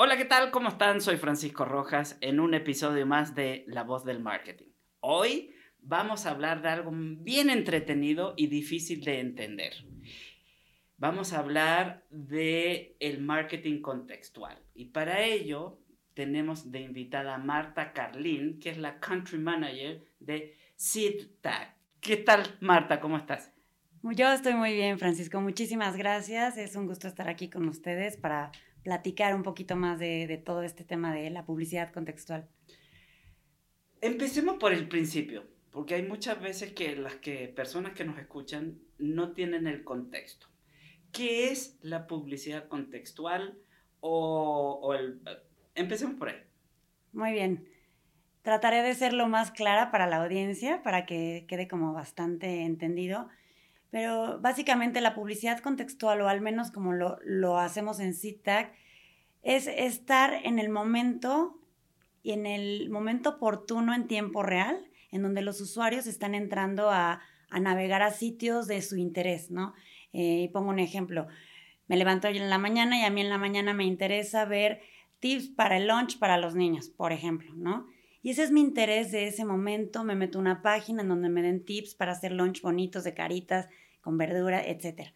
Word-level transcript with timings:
Hola, 0.00 0.16
¿qué 0.16 0.26
tal? 0.26 0.52
¿Cómo 0.52 0.68
están? 0.68 1.00
Soy 1.00 1.16
Francisco 1.16 1.64
Rojas 1.64 2.18
en 2.20 2.38
un 2.38 2.54
episodio 2.54 3.04
más 3.04 3.34
de 3.34 3.64
La 3.66 3.82
Voz 3.82 4.04
del 4.04 4.20
Marketing. 4.20 4.68
Hoy 5.00 5.52
vamos 5.80 6.24
a 6.24 6.30
hablar 6.30 6.62
de 6.62 6.68
algo 6.68 6.92
bien 6.94 7.50
entretenido 7.50 8.32
y 8.36 8.46
difícil 8.46 9.02
de 9.02 9.18
entender. 9.18 9.72
Vamos 10.98 11.32
a 11.32 11.40
hablar 11.40 12.04
de 12.10 12.96
el 13.00 13.20
marketing 13.20 13.82
contextual 13.82 14.62
y 14.72 14.84
para 14.84 15.24
ello 15.24 15.80
tenemos 16.14 16.70
de 16.70 16.82
invitada 16.82 17.34
a 17.34 17.38
Marta 17.38 17.92
Carlin, 17.92 18.60
que 18.60 18.70
es 18.70 18.78
la 18.78 19.00
country 19.00 19.38
manager 19.38 20.04
de 20.20 20.56
SeedTag. 20.76 21.74
¿Qué 22.00 22.18
tal, 22.18 22.56
Marta? 22.60 23.00
¿Cómo 23.00 23.16
estás? 23.16 23.52
Yo 24.04 24.32
estoy 24.32 24.54
muy 24.54 24.74
bien, 24.74 25.00
Francisco. 25.00 25.40
Muchísimas 25.40 25.96
gracias. 25.96 26.56
Es 26.56 26.76
un 26.76 26.86
gusto 26.86 27.08
estar 27.08 27.28
aquí 27.28 27.50
con 27.50 27.66
ustedes 27.66 28.16
para 28.16 28.52
platicar 28.88 29.34
un 29.34 29.42
poquito 29.42 29.76
más 29.76 29.98
de, 29.98 30.42
todo 30.42 30.62
este 30.62 30.82
tema 30.82 31.12
de 31.12 31.28
la 31.28 31.44
publicidad 31.44 31.92
contextual. 31.92 32.48
Empecemos 34.00 34.56
por 34.56 34.72
el 34.72 34.88
principio, 34.88 35.44
porque 35.70 35.94
hay 35.94 36.04
muchas 36.04 36.40
veces 36.40 36.72
que 36.72 36.96
las 36.96 37.16
que, 37.16 37.48
personas 37.48 37.92
que 37.92 38.06
nos 38.06 38.18
escuchan 38.18 38.78
no 38.96 39.32
tienen 39.32 39.66
el 39.66 39.84
contexto. 39.84 40.46
¿Qué 41.12 41.50
es 41.50 41.76
la 41.82 42.06
publicidad 42.06 42.66
contextual? 42.68 43.58
O, 44.00 44.94
el, 44.98 45.20
empecemos 45.74 46.14
por 46.14 46.30
ahí. 46.30 46.40
Muy 47.12 47.32
bien. 47.32 47.68
Trataré 48.40 48.82
de 48.82 48.94
ser 48.94 49.12
lo 49.12 49.28
más 49.28 49.50
clara 49.50 49.90
para 49.90 50.06
la 50.06 50.22
audiencia, 50.22 50.82
para 50.82 51.04
que 51.04 51.44
quede 51.46 51.68
como 51.68 51.92
bastante 51.92 52.62
entendido. 52.62 53.28
Pero 53.90 54.38
básicamente 54.40 55.00
la 55.00 55.14
publicidad 55.14 55.60
contextual, 55.60 56.20
o 56.20 56.28
al 56.28 56.40
menos 56.40 56.70
como 56.70 56.92
lo, 56.92 57.18
lo 57.24 57.58
hacemos 57.58 58.00
en 58.00 58.14
CITAC, 58.14 58.72
es 59.42 59.66
estar 59.66 60.34
en 60.44 60.58
el 60.58 60.68
momento 60.68 61.58
y 62.22 62.32
en 62.32 62.46
el 62.46 62.90
momento 62.90 63.30
oportuno 63.30 63.94
en 63.94 64.06
tiempo 64.06 64.42
real, 64.42 64.84
en 65.10 65.22
donde 65.22 65.40
los 65.40 65.60
usuarios 65.60 66.06
están 66.06 66.34
entrando 66.34 66.90
a, 66.90 67.22
a 67.50 67.60
navegar 67.60 68.02
a 68.02 68.10
sitios 68.10 68.66
de 68.66 68.82
su 68.82 68.96
interés, 68.96 69.50
¿no? 69.50 69.74
Eh, 70.12 70.50
pongo 70.52 70.70
un 70.70 70.78
ejemplo. 70.78 71.26
Me 71.86 71.96
levanto 71.96 72.28
yo 72.30 72.42
en 72.42 72.50
la 72.50 72.58
mañana 72.58 72.98
y 72.98 73.04
a 73.04 73.10
mí 73.10 73.20
en 73.20 73.30
la 73.30 73.38
mañana 73.38 73.72
me 73.72 73.84
interesa 73.84 74.44
ver 74.44 74.80
tips 75.20 75.48
para 75.48 75.78
el 75.78 75.88
lunch 75.88 76.18
para 76.18 76.36
los 76.36 76.54
niños, 76.54 76.90
por 76.90 77.12
ejemplo, 77.12 77.52
¿no? 77.54 77.86
Y 78.22 78.30
ese 78.30 78.42
es 78.42 78.50
mi 78.50 78.60
interés 78.60 79.10
de 79.10 79.26
ese 79.26 79.44
momento. 79.44 80.04
Me 80.04 80.14
meto 80.14 80.38
a 80.38 80.42
una 80.42 80.62
página 80.62 81.02
en 81.02 81.08
donde 81.08 81.28
me 81.28 81.42
den 81.42 81.64
tips 81.64 81.94
para 81.94 82.12
hacer 82.12 82.32
lunch 82.32 82.60
bonitos 82.60 83.04
de 83.04 83.14
caritas, 83.14 83.68
con 84.08 84.16
verdura, 84.16 84.66
etc. 84.66 85.12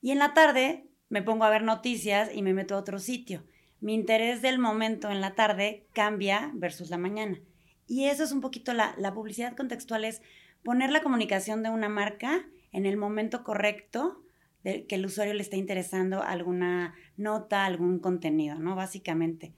Y 0.00 0.12
en 0.12 0.20
la 0.20 0.34
tarde 0.34 0.86
me 1.08 1.20
pongo 1.20 1.42
a 1.42 1.50
ver 1.50 1.64
noticias 1.64 2.30
y 2.32 2.42
me 2.42 2.54
meto 2.54 2.76
a 2.76 2.78
otro 2.78 3.00
sitio. 3.00 3.42
Mi 3.80 3.92
interés 3.92 4.40
del 4.40 4.60
momento 4.60 5.10
en 5.10 5.20
la 5.20 5.34
tarde 5.34 5.88
cambia 5.92 6.52
versus 6.54 6.90
la 6.90 6.96
mañana. 6.96 7.40
Y 7.88 8.04
eso 8.04 8.22
es 8.22 8.30
un 8.30 8.40
poquito 8.40 8.72
la, 8.72 8.94
publicidad 9.14 9.56
contextual, 9.56 10.04
es 10.04 10.22
poner 10.62 10.92
la 10.92 11.02
comunicación 11.02 11.64
de 11.64 11.70
una 11.70 11.88
marca 11.88 12.46
en 12.70 12.86
el 12.86 12.96
momento 12.96 13.42
correcto 13.42 14.22
de 14.62 14.86
que 14.86 14.94
el 14.94 15.06
usuario 15.06 15.34
le 15.34 15.42
esté 15.42 15.56
interesando 15.56 16.22
alguna 16.22 16.94
nota, 17.16 17.64
algún 17.64 17.98
contenido, 17.98 18.60
¿no? 18.60 18.76
Básicamente. 18.76 19.56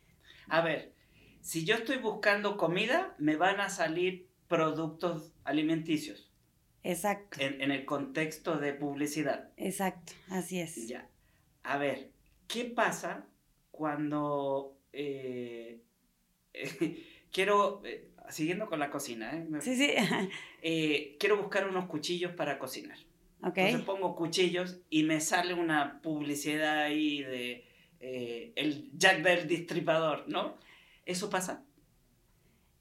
A 0.48 0.62
ver, 0.62 0.94
si 1.42 1.66
yo 1.66 1.74
estoy 1.74 1.98
buscando 1.98 2.56
comida, 2.56 3.14
me 3.18 3.36
van 3.36 3.60
a 3.60 3.68
salir 3.68 4.30
productos 4.48 5.34
alimenticios. 5.44 6.25
Exacto. 6.86 7.38
En, 7.40 7.70
el 7.70 7.84
contexto 7.84 8.58
de 8.58 8.72
publicidad. 8.72 9.50
Exacto, 9.56 10.12
así 10.30 10.60
es. 10.60 10.86
Ya. 10.86 11.08
A 11.64 11.78
ver, 11.78 12.10
¿qué 12.46 12.64
pasa 12.64 13.26
cuando 13.72 14.78
eh, 14.92 15.80
quiero, 17.32 17.82
eh, 17.84 18.08
siguiendo 18.30 18.68
con 18.68 18.78
la 18.78 18.90
cocina, 18.90 19.36
¿eh? 19.36 19.46
sí, 19.60 19.76
sí. 19.76 19.90
eh, 20.62 21.16
quiero 21.18 21.36
buscar 21.38 21.68
unos 21.68 21.86
cuchillos 21.86 22.32
para 22.32 22.58
cocinar. 22.58 22.98
Okay. 23.42 23.66
Entonces 23.66 23.86
pongo 23.86 24.14
cuchillos 24.14 24.78
y 24.88 25.02
me 25.02 25.20
sale 25.20 25.54
una 25.54 26.00
publicidad 26.00 26.84
ahí 26.84 27.22
de 27.22 27.64
el 27.98 28.90
Jack 28.96 29.22
del 29.22 29.48
Distripador, 29.48 30.28
¿no? 30.28 30.56
¿Eso 31.04 31.28
pasa? 31.28 31.65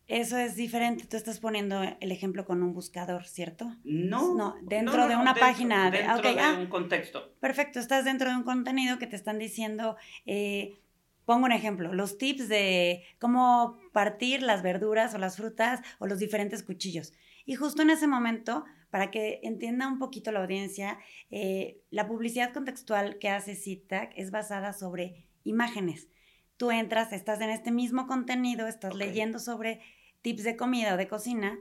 Eso 0.07 0.38
es 0.38 0.55
diferente. 0.55 1.05
Tú 1.07 1.17
estás 1.17 1.39
poniendo 1.39 1.81
el 1.81 2.11
ejemplo 2.11 2.45
con 2.45 2.61
un 2.61 2.73
buscador, 2.73 3.25
¿cierto? 3.25 3.75
No. 3.83 4.35
No, 4.35 4.55
dentro 4.61 5.07
de 5.07 5.16
una 5.16 5.33
página. 5.33 5.89
De, 5.89 6.03
dentro 6.03 6.33
de 6.33 6.39
ah, 6.39 6.57
un 6.59 6.67
contexto. 6.67 7.33
Perfecto, 7.39 7.79
estás 7.79 8.05
dentro 8.05 8.29
de 8.29 8.35
un 8.35 8.43
contenido 8.43 8.99
que 8.99 9.07
te 9.07 9.16
están 9.16 9.39
diciendo, 9.39 9.97
eh, 10.27 10.79
pongo 11.25 11.45
un 11.45 11.51
ejemplo, 11.51 11.91
los 11.93 12.19
tips 12.19 12.47
de 12.47 13.03
cómo 13.19 13.79
partir 13.93 14.43
las 14.43 14.61
verduras 14.61 15.16
o 15.16 15.17
las 15.17 15.38
frutas 15.38 15.81
o 15.99 16.05
los 16.05 16.19
diferentes 16.19 16.61
cuchillos. 16.61 17.13
Y 17.45 17.55
justo 17.55 17.81
en 17.81 17.89
ese 17.89 18.07
momento, 18.07 18.66
para 18.91 19.09
que 19.09 19.39
entienda 19.43 19.87
un 19.87 19.97
poquito 19.97 20.31
la 20.31 20.41
audiencia, 20.41 20.99
eh, 21.31 21.81
la 21.89 22.07
publicidad 22.07 22.53
contextual 22.53 23.17
que 23.17 23.29
hace 23.29 23.55
CITAC 23.55 24.13
es 24.16 24.29
basada 24.29 24.72
sobre 24.73 25.25
imágenes. 25.43 26.09
Tú 26.57 26.72
entras, 26.72 27.11
estás 27.11 27.41
en 27.41 27.49
este 27.49 27.72
mismo 27.72 28.07
contenido, 28.07 28.67
estás 28.67 28.95
leyendo 28.95 29.39
sobre 29.39 29.81
tips 30.25 30.44
de 30.44 30.58
comida 30.58 30.96
o 30.96 30.97
de 30.97 31.08
cocina 31.08 31.59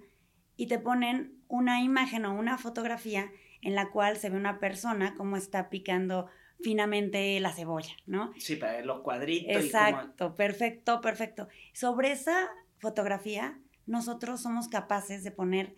y 0.56 0.68
te 0.68 0.78
ponen 0.78 1.38
una 1.48 1.82
imagen 1.82 2.24
o 2.24 2.32
una 2.32 2.56
fotografía 2.56 3.30
en 3.60 3.74
la 3.74 3.90
cual 3.90 4.16
se 4.16 4.30
ve 4.30 4.38
una 4.38 4.58
persona 4.58 5.14
como 5.16 5.36
está 5.36 5.68
picando 5.68 6.28
finamente 6.62 7.38
la 7.40 7.52
cebolla, 7.52 7.94
¿no? 8.06 8.32
Sí, 8.38 8.56
para 8.56 8.80
los 8.80 9.02
cuadritos. 9.02 9.54
Exacto, 9.54 10.34
perfecto, 10.34 11.02
perfecto. 11.02 11.46
Sobre 11.74 12.12
esa 12.12 12.48
fotografía, 12.78 13.60
nosotros 13.84 14.40
somos 14.40 14.68
capaces 14.68 15.24
de 15.24 15.30
poner 15.30 15.74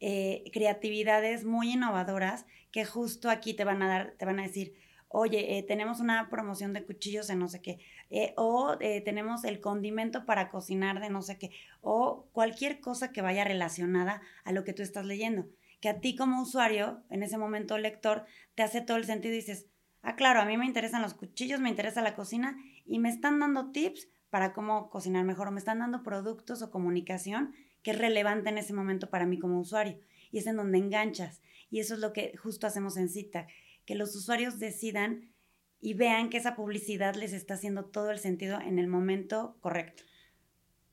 eh, 0.00 0.44
creatividades 0.50 1.44
muy 1.44 1.72
innovadoras 1.72 2.46
que 2.72 2.86
justo 2.86 3.28
aquí 3.28 3.52
te 3.52 3.64
van 3.64 3.82
a 3.82 3.88
dar, 3.88 4.14
te 4.16 4.24
van 4.24 4.38
a 4.38 4.44
decir, 4.44 4.72
oye, 5.12 5.58
eh, 5.58 5.62
tenemos 5.62 6.00
una 6.00 6.30
promoción 6.30 6.72
de 6.72 6.84
cuchillos 6.84 7.26
de 7.26 7.36
no 7.36 7.48
sé 7.48 7.60
qué, 7.60 7.78
eh, 8.10 8.32
o 8.36 8.78
tenemos 8.78 9.44
el 9.44 9.60
condimento 9.60 10.24
para 10.24 10.48
cocinar 10.48 11.00
de 11.00 11.10
no 11.10 11.20
sé 11.20 11.36
qué, 11.36 11.50
o 11.80 12.28
cualquier 12.32 12.80
cosa 12.80 13.12
que 13.12 13.20
vaya 13.20 13.44
relacionada 13.44 14.22
a 14.44 14.52
lo 14.52 14.64
que 14.64 14.72
tú 14.72 14.82
estás 14.82 15.04
leyendo, 15.04 15.46
que 15.80 15.88
a 15.88 16.00
ti 16.00 16.14
como 16.14 16.40
usuario, 16.40 17.02
en 17.10 17.22
ese 17.22 17.38
momento 17.38 17.76
lector, 17.76 18.24
te 18.54 18.62
hace 18.62 18.80
todo 18.80 18.96
el 18.96 19.04
sentido 19.04 19.34
y 19.34 19.38
dices, 19.38 19.66
ah, 20.02 20.14
claro, 20.16 20.40
a 20.40 20.44
mí 20.44 20.56
me 20.56 20.66
interesan 20.66 21.02
los 21.02 21.14
cuchillos, 21.14 21.60
me 21.60 21.68
interesa 21.68 22.02
la 22.02 22.14
cocina 22.14 22.56
y 22.86 22.98
me 22.98 23.08
están 23.08 23.40
dando 23.40 23.72
tips 23.72 24.08
para 24.30 24.52
cómo 24.52 24.90
cocinar 24.90 25.24
mejor 25.24 25.48
o 25.48 25.50
me 25.50 25.58
están 25.58 25.80
dando 25.80 26.02
productos 26.02 26.62
o 26.62 26.70
comunicación 26.70 27.52
que 27.82 27.92
es 27.92 27.98
relevante 27.98 28.50
en 28.50 28.58
ese 28.58 28.72
momento 28.72 29.10
para 29.10 29.26
mí 29.26 29.38
como 29.38 29.58
usuario. 29.58 29.98
Y 30.30 30.38
es 30.38 30.46
en 30.46 30.56
donde 30.56 30.78
enganchas. 30.78 31.42
Y 31.70 31.80
eso 31.80 31.94
es 31.94 32.00
lo 32.00 32.12
que 32.12 32.36
justo 32.36 32.66
hacemos 32.66 32.96
en 32.96 33.08
Cita, 33.08 33.46
que 33.90 33.96
los 33.96 34.14
usuarios 34.14 34.60
decidan 34.60 35.32
y 35.80 35.94
vean 35.94 36.30
que 36.30 36.36
esa 36.36 36.54
publicidad 36.54 37.16
les 37.16 37.32
está 37.32 37.54
haciendo 37.54 37.86
todo 37.86 38.12
el 38.12 38.20
sentido 38.20 38.60
en 38.60 38.78
el 38.78 38.86
momento 38.86 39.56
correcto. 39.58 40.04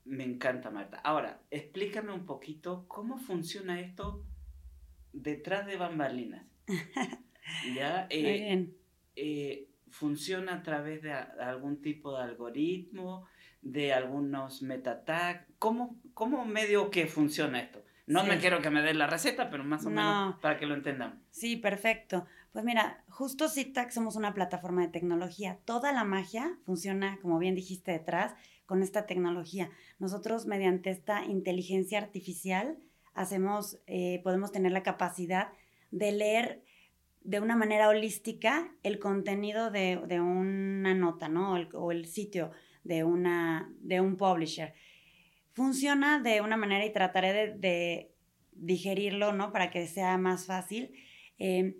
Me 0.04 0.24
encanta, 0.24 0.68
Marta. 0.70 0.96
Ahora, 1.04 1.40
explícame 1.52 2.12
un 2.12 2.26
poquito 2.26 2.86
cómo 2.88 3.16
funciona 3.18 3.78
esto 3.80 4.26
detrás 5.12 5.64
de 5.68 5.76
bambalinas. 5.76 6.44
¿Ya? 7.76 8.08
Muy 8.10 8.18
Eh, 8.18 8.32
bien. 8.32 8.76
eh, 9.14 9.68
¿Funciona 9.90 10.54
a 10.54 10.62
través 10.64 11.00
de 11.02 11.12
algún 11.12 11.80
tipo 11.80 12.16
de 12.16 12.24
algoritmo, 12.24 13.28
de 13.62 13.92
algunos 13.92 14.60
meta 14.62 15.04
tags? 15.04 15.46
¿Cómo, 15.60 16.00
¿Cómo 16.14 16.44
medio 16.46 16.90
que 16.90 17.06
funciona 17.06 17.60
esto? 17.60 17.84
No 18.08 18.22
Sí. 18.22 18.28
me 18.28 18.38
quiero 18.38 18.60
que 18.60 18.70
me 18.70 18.82
des 18.82 18.96
la 18.96 19.06
receta, 19.06 19.50
pero 19.50 19.62
más 19.64 19.86
o 19.86 19.90
menos 19.90 20.34
No. 20.34 20.40
para 20.40 20.58
que 20.58 20.66
lo 20.66 20.74
entendamos. 20.74 21.18
Sí, 21.30 21.56
perfecto. 21.58 22.26
Pues 22.58 22.66
mira, 22.66 23.04
justo 23.08 23.48
CITAC 23.48 23.92
somos 23.92 24.16
una 24.16 24.34
plataforma 24.34 24.82
de 24.82 24.88
tecnología. 24.88 25.60
Toda 25.64 25.92
la 25.92 26.02
magia 26.02 26.58
funciona, 26.64 27.20
como 27.22 27.38
bien 27.38 27.54
dijiste 27.54 27.92
detrás, 27.92 28.34
con 28.66 28.82
esta 28.82 29.06
tecnología. 29.06 29.70
Nosotros, 30.00 30.46
mediante 30.46 30.90
esta 30.90 31.24
inteligencia 31.24 31.98
artificial, 31.98 32.76
hacemos, 33.14 33.78
eh, 33.86 34.20
podemos 34.24 34.50
tener 34.50 34.72
la 34.72 34.82
capacidad 34.82 35.52
de 35.92 36.10
leer 36.10 36.64
de 37.20 37.38
una 37.38 37.54
manera 37.54 37.88
holística 37.88 38.74
el 38.82 38.98
contenido 38.98 39.70
de, 39.70 39.96
una 40.20 40.94
nota, 40.94 41.28
¿no? 41.28 41.52
O 41.74 41.92
el, 41.92 42.06
sitio 42.06 42.50
de, 42.82 43.04
una, 43.04 43.72
de 43.78 44.00
un 44.00 44.16
publisher. 44.16 44.74
Funciona 45.52 46.18
de 46.18 46.40
una 46.40 46.56
manera 46.56 46.84
y 46.84 46.92
trataré 46.92 47.54
de, 47.54 48.10
digerirlo, 48.50 49.32
¿no? 49.32 49.52
Para 49.52 49.70
que 49.70 49.86
sea 49.86 50.18
más 50.18 50.46
fácil. 50.46 50.92
Eh, 51.38 51.76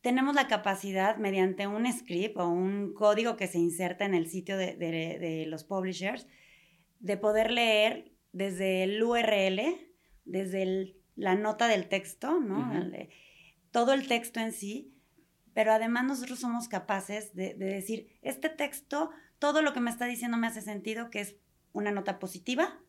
tenemos 0.00 0.34
la 0.34 0.48
capacidad, 0.48 1.16
mediante 1.16 1.66
un 1.66 1.90
script 1.92 2.36
o 2.38 2.48
un 2.48 2.94
código 2.94 3.36
que 3.36 3.46
se 3.46 3.58
inserta 3.58 4.04
en 4.04 4.14
el 4.14 4.28
sitio 4.28 4.56
de, 4.56 4.76
de- 4.76 5.18
de 5.18 5.46
los 5.46 5.64
publishers, 5.64 6.26
de 7.00 7.16
poder 7.16 7.50
leer 7.50 8.12
desde 8.32 8.82
el 8.84 9.02
URL, 9.02 9.60
desde 10.24 10.62
el- 10.62 10.96
la 11.16 11.34
nota 11.34 11.68
del 11.68 11.88
texto, 11.88 12.40
¿no? 12.40 12.60
Ujú. 12.60 12.72
El- 12.78 13.08
todo 13.70 13.92
el 13.92 14.08
texto 14.08 14.40
en 14.40 14.52
sí, 14.52 14.94
pero 15.54 15.72
además 15.72 16.04
nosotros 16.04 16.40
somos 16.40 16.68
capaces 16.68 17.34
de, 17.34 17.54
de 17.54 17.66
decir, 17.66 18.18
este 18.22 18.48
texto, 18.48 19.10
todo 19.38 19.62
lo 19.62 19.72
que 19.72 19.80
me 19.80 19.90
está 19.90 20.06
diciendo 20.06 20.36
me 20.36 20.46
hace 20.46 20.62
sentido, 20.62 21.10
que 21.10 21.20
es 21.20 21.36
una 21.72 21.92
nota 21.92 22.18
positiva. 22.18 22.80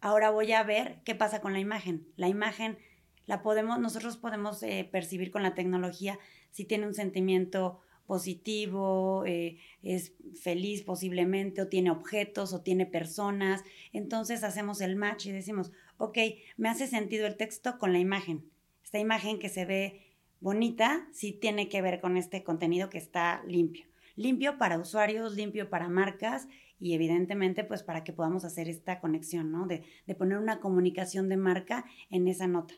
Ahora 0.00 0.30
voy 0.30 0.52
a 0.52 0.62
ver 0.62 1.00
qué 1.04 1.14
pasa 1.14 1.40
con 1.40 1.52
la 1.52 1.60
imagen. 1.60 2.06
La 2.16 2.28
imagen 2.28 2.78
la 3.26 3.42
podemos, 3.42 3.78
nosotros 3.78 4.16
podemos 4.16 4.62
eh, 4.62 4.88
percibir 4.90 5.30
con 5.30 5.42
la 5.42 5.54
tecnología 5.54 6.18
si 6.50 6.64
tiene 6.64 6.86
un 6.86 6.94
sentimiento 6.94 7.80
positivo, 8.06 9.24
eh, 9.26 9.58
es 9.82 10.12
feliz 10.40 10.82
posiblemente, 10.82 11.62
o 11.62 11.68
tiene 11.68 11.90
objetos, 11.90 12.52
o 12.52 12.60
tiene 12.60 12.86
personas. 12.86 13.62
Entonces 13.92 14.44
hacemos 14.44 14.80
el 14.80 14.96
match 14.96 15.26
y 15.26 15.32
decimos, 15.32 15.72
ok, 15.96 16.18
me 16.56 16.68
hace 16.68 16.86
sentido 16.86 17.26
el 17.26 17.36
texto 17.36 17.78
con 17.78 17.92
la 17.92 17.98
imagen. 17.98 18.44
Esta 18.84 18.98
imagen 18.98 19.38
que 19.38 19.48
se 19.48 19.64
ve 19.64 20.02
bonita 20.40 21.08
sí 21.12 21.32
tiene 21.32 21.68
que 21.68 21.82
ver 21.82 22.00
con 22.00 22.16
este 22.16 22.44
contenido 22.44 22.90
que 22.90 22.98
está 22.98 23.42
limpio. 23.46 23.86
Limpio 24.16 24.58
para 24.58 24.78
usuarios, 24.78 25.34
limpio 25.34 25.70
para 25.70 25.88
marcas 25.88 26.46
y 26.78 26.94
evidentemente 26.94 27.64
pues 27.64 27.82
para 27.82 28.04
que 28.04 28.12
podamos 28.12 28.44
hacer 28.44 28.68
esta 28.68 29.00
conexión, 29.00 29.50
¿no? 29.50 29.66
De, 29.66 29.82
de 30.06 30.14
poner 30.14 30.38
una 30.38 30.60
comunicación 30.60 31.28
de 31.28 31.36
marca 31.36 31.84
en 32.10 32.28
esa 32.28 32.46
nota. 32.46 32.74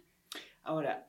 Ahora, 0.71 1.07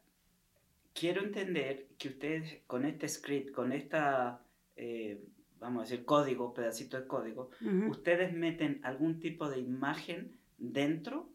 quiero 0.94 1.24
entender 1.24 1.88
que 1.98 2.09
ustedes 2.09 2.59
con 2.68 2.86
este 2.86 3.07
script, 3.09 3.51
con 3.51 3.71
esta, 3.71 4.39
eh, 4.75 5.19
vamos 5.59 5.80
a 5.81 5.83
decir, 5.89 6.06
código, 6.06 6.54
pedacito 6.54 6.95
de 7.00 7.07
código, 7.07 7.50
ustedes 7.89 8.33
meten 8.33 8.80
algún 8.83 9.19
tipo 9.19 9.50
de 9.50 9.59
imagen 9.59 10.38
dentro 10.59 11.27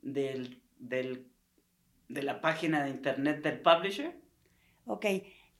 del, 0.00 0.62
del- 0.78 1.26
de 2.08 2.22
la 2.22 2.40
página 2.40 2.82
de 2.84 2.90
internet 2.90 3.42
del 3.42 3.60
publisher. 3.60 4.14
Ok, 4.86 5.04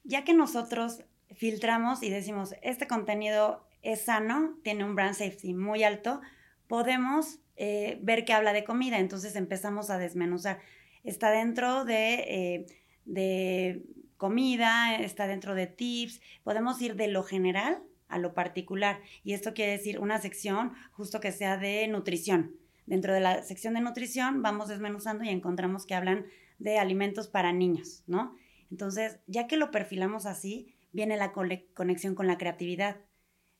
ya 0.04 0.24
que 0.24 0.32
nosotros 0.32 1.02
filtramos 1.34 2.02
y 2.02 2.08
decimos, 2.08 2.54
este 2.62 2.86
contenido 2.86 3.66
es 3.82 4.02
sano, 4.06 4.56
tiene 4.62 4.84
un 4.84 4.94
brand 4.94 5.14
safety 5.14 5.52
muy 5.52 5.82
alto, 5.84 6.22
podemos 6.66 7.40
eh, 7.56 7.98
ver 8.02 8.24
que 8.24 8.32
habla 8.32 8.52
de 8.54 8.64
comida, 8.64 8.98
entonces 9.00 9.36
empezamos 9.36 9.90
a 9.90 9.98
desmenuzar. 9.98 10.60
Está 11.06 11.30
dentro 11.30 11.86
de, 11.86 12.14
eh, 12.14 12.66
de 13.06 13.82
comida, 14.18 14.96
está 14.96 15.26
dentro 15.26 15.54
de 15.54 15.66
tips, 15.66 16.20
podemos 16.42 16.80
ir 16.82 16.96
de 16.96 17.08
lo 17.08 17.22
general 17.22 17.82
a 18.08 18.18
lo 18.18 18.34
particular. 18.34 19.00
Y 19.24 19.32
esto 19.32 19.54
quiere 19.54 19.72
decir 19.72 19.98
una 19.98 20.20
sección 20.20 20.72
justo 20.92 21.20
que 21.20 21.32
sea 21.32 21.56
de 21.56 21.88
nutrición. 21.88 22.56
Dentro 22.86 23.14
de 23.14 23.20
la 23.20 23.42
sección 23.42 23.74
de 23.74 23.80
nutrición 23.80 24.42
vamos 24.42 24.68
desmenuzando 24.68 25.24
y 25.24 25.28
encontramos 25.28 25.86
que 25.86 25.94
hablan 25.94 26.26
de 26.58 26.78
alimentos 26.78 27.28
para 27.28 27.52
niños, 27.52 28.02
¿no? 28.06 28.36
Entonces, 28.70 29.18
ya 29.26 29.46
que 29.46 29.56
lo 29.56 29.70
perfilamos 29.70 30.26
así, 30.26 30.74
viene 30.92 31.16
la 31.16 31.32
conexión 31.32 32.14
con 32.14 32.26
la 32.26 32.38
creatividad. 32.38 32.96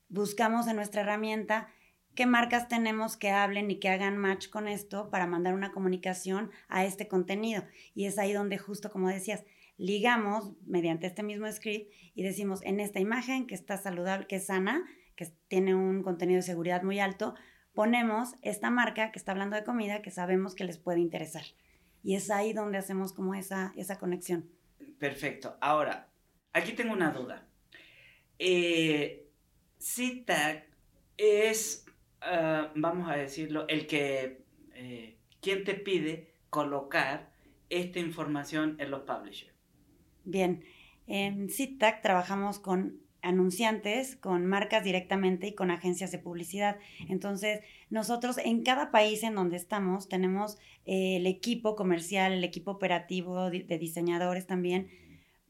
Buscamos 0.09 0.67
en 0.67 0.75
nuestra 0.75 1.01
herramienta 1.01 1.69
qué 2.17 2.25
marcas 2.25 2.67
tenemos 2.67 3.15
que 3.15 3.29
hablen 3.29 3.69
y 3.69 3.79
que 3.79 3.89
hagan 3.89 4.17
match 4.17 4.49
con 4.49 4.67
esto 4.67 5.11
para 5.11 5.27
mandar 5.27 5.53
una 5.53 5.71
comunicación 5.71 6.49
a 6.67 6.83
este 6.83 7.07
contenido. 7.07 7.63
Y 7.93 8.07
es 8.07 8.17
ahí 8.17 8.33
donde 8.33 8.57
justo 8.57 8.89
como 8.91 9.07
decías, 9.07 9.45
ligamos 9.77 10.53
mediante 10.65 11.05
este 11.05 11.21
mismo 11.21 11.49
script 11.51 11.93
y 12.15 12.23
decimos 12.23 12.61
en 12.63 12.79
esta 12.79 12.99
imagen 12.99 13.45
que 13.45 13.53
está 13.53 13.77
saludable, 13.77 14.25
que 14.25 14.37
es 14.37 14.47
sana, 14.47 14.83
que 15.15 15.27
tiene 15.47 15.75
un 15.75 16.01
contenido 16.01 16.37
de 16.37 16.41
seguridad 16.41 16.81
muy 16.81 16.99
alto, 16.99 17.35
ponemos 17.75 18.33
esta 18.41 18.71
marca 18.71 19.11
que 19.11 19.19
está 19.19 19.33
hablando 19.33 19.55
de 19.55 19.63
comida 19.63 20.01
que 20.01 20.09
sabemos 20.09 20.55
que 20.55 20.63
les 20.63 20.79
puede 20.79 20.99
interesar. 20.99 21.43
Y 22.03 22.15
es 22.15 22.31
ahí 22.31 22.51
donde 22.51 22.79
hacemos 22.79 23.13
como 23.13 23.35
esa, 23.35 23.73
esa 23.77 23.99
conexión. 23.99 24.49
Perfecto. 24.97 25.55
Ahora, 25.61 26.09
aquí 26.51 26.73
tengo 26.73 26.93
una 26.93 27.11
duda. 27.11 27.47
Eh, 28.39 29.29
CTAG 29.77 30.65
es, 31.17 31.86
ah, 32.21 32.71
vamos 32.75 33.09
a 33.09 33.15
decirlo, 33.15 33.67
el 33.67 33.87
que, 33.87 34.43
eh, 34.75 35.17
te 35.41 35.73
pide 35.75 36.33
colocar 36.49 37.29
esta 37.69 37.99
información 37.99 38.75
en 38.79 38.91
los 38.91 39.01
publishers. 39.03 39.53
Bien, 40.25 40.63
en 41.07 41.49
CITAC 41.49 42.01
trabajamos 42.01 42.59
con 42.59 42.99
anunciantes, 43.21 44.15
con 44.15 44.45
marcas 44.45 44.83
directamente 44.83 45.47
y 45.47 45.55
con 45.55 45.71
agencias 45.71 46.11
de 46.11 46.19
publicidad. 46.19 46.77
Entonces, 47.09 47.61
nosotros 47.89 48.37
en 48.37 48.63
cada 48.63 48.91
país 48.91 49.23
en 49.23 49.35
donde 49.35 49.57
estamos 49.57 50.07
tenemos 50.07 50.57
eh, 50.85 51.17
el 51.17 51.27
equipo 51.27 51.75
comercial, 51.75 52.33
el 52.33 52.43
equipo 52.43 52.71
operativo 52.71 53.49
de 53.49 53.77
diseñadores 53.77 54.47
también, 54.47 54.89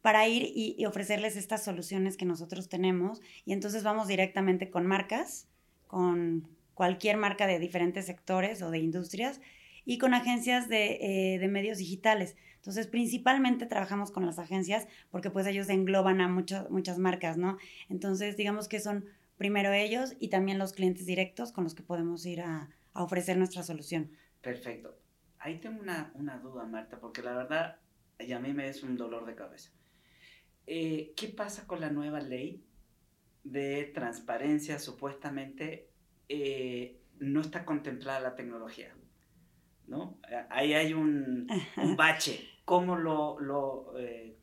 para 0.02 0.28
ir 0.28 0.52
y 0.56 0.86
ofrecerles 0.86 1.36
estas 1.36 1.66
soluciones 1.66 2.18
que 2.18 2.26
nosotros 2.26 2.70
tenemos. 2.70 3.22
Y 3.46 3.54
entonces 3.54 3.84
vamos 3.84 4.08
directamente 4.08 4.70
con 4.70 4.86
marcas, 4.86 5.48
con 5.88 6.48
cualquier 6.78 7.18
marca 7.18 7.48
de 7.48 7.58
diferentes 7.58 8.06
sectores 8.06 8.62
o 8.62 8.70
de 8.70 8.78
industrias 8.78 9.42
y 9.84 9.98
con 9.98 10.14
agencias 10.14 10.70
de, 10.70 11.00
eh, 11.02 11.40
de 11.40 11.48
medios 11.48 11.80
digitales. 11.80 12.36
Entonces, 12.58 12.86
principalmente 12.86 13.66
trabajamos 13.66 14.12
con 14.12 14.28
las 14.28 14.38
agencias 14.38 14.88
porque 15.10 15.32
pues 15.32 15.48
ellos 15.48 15.70
engloban 15.70 16.22
a 16.22 16.28
muchas 16.28 16.70
muchas 16.70 17.00
marcas, 17.00 17.36
¿no? 17.36 17.58
Entonces, 17.90 18.38
digamos 18.38 18.68
que 18.68 18.80
son 18.80 19.06
primero 19.38 19.74
ellos 19.74 20.16
y 20.20 20.28
también 20.28 20.60
los 20.60 20.74
clientes 20.74 21.08
directos 21.08 21.52
con 21.52 21.64
los 21.64 21.74
que 21.74 21.82
podemos 21.82 22.24
ir 22.28 22.42
a, 22.42 22.70
a 22.94 23.04
ofrecer 23.04 23.38
nuestra 23.38 23.64
solución. 23.64 24.12
Perfecto. 24.42 25.00
Ahí 25.40 25.58
tengo 25.58 25.82
una, 25.82 26.12
una 26.14 26.38
duda, 26.38 26.64
Marta, 26.66 27.00
porque 27.00 27.24
la 27.24 27.34
verdad, 27.34 27.78
y 28.20 28.34
a 28.34 28.40
mí 28.40 28.54
me 28.54 28.70
es 28.70 28.84
un 28.84 28.98
dolor 28.98 29.26
de 29.26 29.34
cabeza. 29.34 29.72
Eh, 30.68 31.14
¿Qué 31.16 31.30
pasa 31.30 31.66
con 31.66 31.82
la 31.82 31.90
nueva 31.90 32.20
ley 32.20 32.64
de 33.44 33.86
transparencia? 33.96 34.78
Supuestamente 34.78 35.90
eh, 36.30 37.00
no 37.20 37.42
está 37.42 37.66
contemplada 37.66 38.20
la 38.20 38.36
tecnología, 38.36 38.94
¿no? 39.88 40.18
Eh, 40.30 40.46
Ahí 40.50 40.74
hay 40.74 40.94
un, 40.94 41.48
un 41.78 41.96
bache. 41.96 42.48
¿Cómo, 42.66 42.96
lo, 42.98 43.40
lo, 43.40 43.98
eh, 43.98 44.38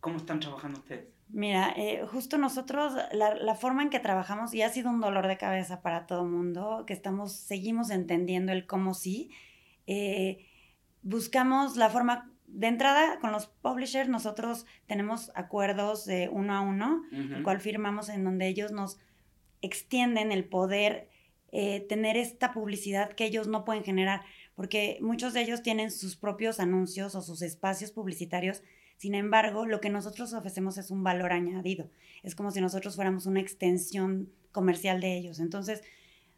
¿Cómo 0.00 0.18
están 0.18 0.38
trabajando 0.40 0.78
ustedes? 0.78 1.08
Mira, 1.28 1.74
eh, 1.76 2.06
justo 2.06 2.38
nosotros, 2.38 2.92
la, 3.12 3.34
la 3.34 3.54
forma 3.56 3.82
en 3.82 3.90
que 3.90 3.98
trabajamos, 3.98 4.54
y 4.54 4.62
ha 4.62 4.68
sido 4.68 4.90
un 4.90 5.00
dolor 5.00 5.26
de 5.26 5.36
cabeza 5.36 5.82
para 5.82 6.06
todo 6.06 6.22
el 6.22 6.30
mundo, 6.30 6.84
que 6.86 6.92
estamos, 6.92 7.32
seguimos 7.32 7.90
entendiendo 7.90 8.52
el 8.52 8.66
cómo 8.66 8.94
sí, 8.94 9.32
eh, 9.88 10.46
buscamos 11.02 11.76
la 11.76 11.90
forma, 11.90 12.30
de 12.46 12.68
entrada 12.68 13.18
con 13.18 13.32
los 13.32 13.48
publishers, 13.48 14.08
nosotros 14.08 14.66
tenemos 14.86 15.32
acuerdos 15.34 16.04
de 16.04 16.28
uno 16.28 16.54
a 16.54 16.60
uno, 16.60 17.02
Ujú. 17.10 17.34
el 17.34 17.42
cual 17.42 17.60
firmamos 17.60 18.08
en 18.08 18.22
donde 18.22 18.46
ellos 18.46 18.70
nos 18.70 19.00
extienden 19.62 20.30
el 20.30 20.44
poder 20.44 21.08
eh, 21.58 21.80
tener 21.88 22.16
esta 22.16 22.52
publicidad 22.52 23.12
que 23.14 23.24
ellos 23.24 23.46
no 23.48 23.64
pueden 23.64 23.82
generar, 23.82 24.20
porque 24.54 24.98
muchos 25.00 25.32
de 25.32 25.40
ellos 25.40 25.62
tienen 25.62 25.90
sus 25.90 26.14
propios 26.16 26.60
anuncios 26.60 27.14
o 27.14 27.22
sus 27.22 27.40
espacios 27.40 27.90
publicitarios. 27.92 28.62
Sin 28.98 29.14
embargo, 29.14 29.64
lo 29.66 29.80
que 29.80 29.88
nosotros 29.88 30.32
ofrecemos 30.34 30.76
es 30.76 30.90
un 30.90 31.02
valor 31.02 31.32
añadido. 31.32 31.88
Es 32.22 32.34
como 32.34 32.50
si 32.50 32.60
nosotros 32.60 32.94
fuéramos 32.96 33.24
una 33.24 33.40
extensión 33.40 34.28
comercial 34.52 35.00
de 35.00 35.16
ellos. 35.16 35.38
Entonces, 35.40 35.82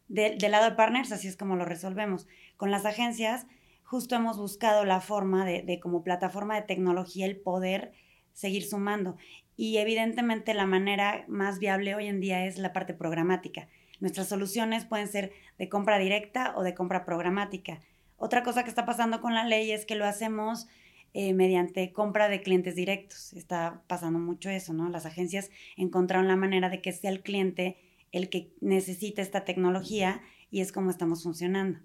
de- 0.07 0.37
del 0.39 0.53
lado 0.53 0.71
de 0.71 0.77
partners, 0.77 1.11
así 1.13 1.27
es 1.27 1.37
como 1.37 1.57
lo 1.57 1.65
resolvemos. 1.65 2.29
Con 2.57 2.71
las 2.71 2.85
agencias, 2.85 3.47
justo 3.83 4.15
hemos 4.15 4.39
buscado 4.39 4.85
la 4.85 5.01
forma 5.01 5.45
de, 5.45 5.63
de 5.63 5.81
como 5.81 6.03
plataforma 6.05 6.55
de 6.55 6.63
tecnología, 6.67 7.27
el 7.27 7.37
poder 7.39 7.93
seguir 8.33 8.65
sumando. 8.65 9.17
Y 9.57 9.79
evidentemente 9.79 10.55
la 10.55 10.67
manera 10.67 11.25
más 11.27 11.59
viable 11.59 11.95
hoy 11.97 12.07
en 12.07 12.21
día 12.21 12.47
es 12.47 12.59
la 12.59 12.73
parte 12.73 12.95
programática. 12.95 13.69
Nuestras 14.00 14.28
soluciones 14.28 14.85
pueden 14.85 15.09
ser 15.09 15.33
de 15.59 15.69
compra 15.69 15.99
directa 15.99 16.55
o 16.57 16.62
de 16.62 16.75
compra 16.75 17.05
programática. 17.05 17.81
Otra 18.17 18.43
cosa 18.43 18.64
que 18.64 18.69
está 18.71 18.87
pasando 18.87 19.21
con 19.21 19.35
la 19.35 19.45
ley 19.45 19.71
es 19.71 19.87
que 19.87 19.95
lo 19.95 20.05
hacemos 20.05 20.67
eh, 21.14 21.35
mediante 21.35 21.93
compra 21.93 22.28
de 22.28 22.43
clientes 22.43 22.75
directos. 22.75 23.33
Está 23.33 23.83
pasando 23.87 24.19
mucho 24.19 24.50
eso, 24.50 24.73
¿no? 24.73 24.88
Las 24.88 25.07
agencias 25.07 25.50
encontraron 25.76 26.28
la 26.28 26.37
manera 26.37 26.69
de 26.69 26.81
que 26.83 26.93
sea 26.93 27.11
el 27.11 27.23
cliente 27.23 27.76
el 28.12 28.28
que 28.28 28.52
necesita 28.61 29.23
esta 29.23 29.45
tecnología 29.45 30.23
y 30.50 30.61
es 30.61 30.73
como 30.73 30.90
estamos 30.90 31.23
funcionando. 31.23 31.78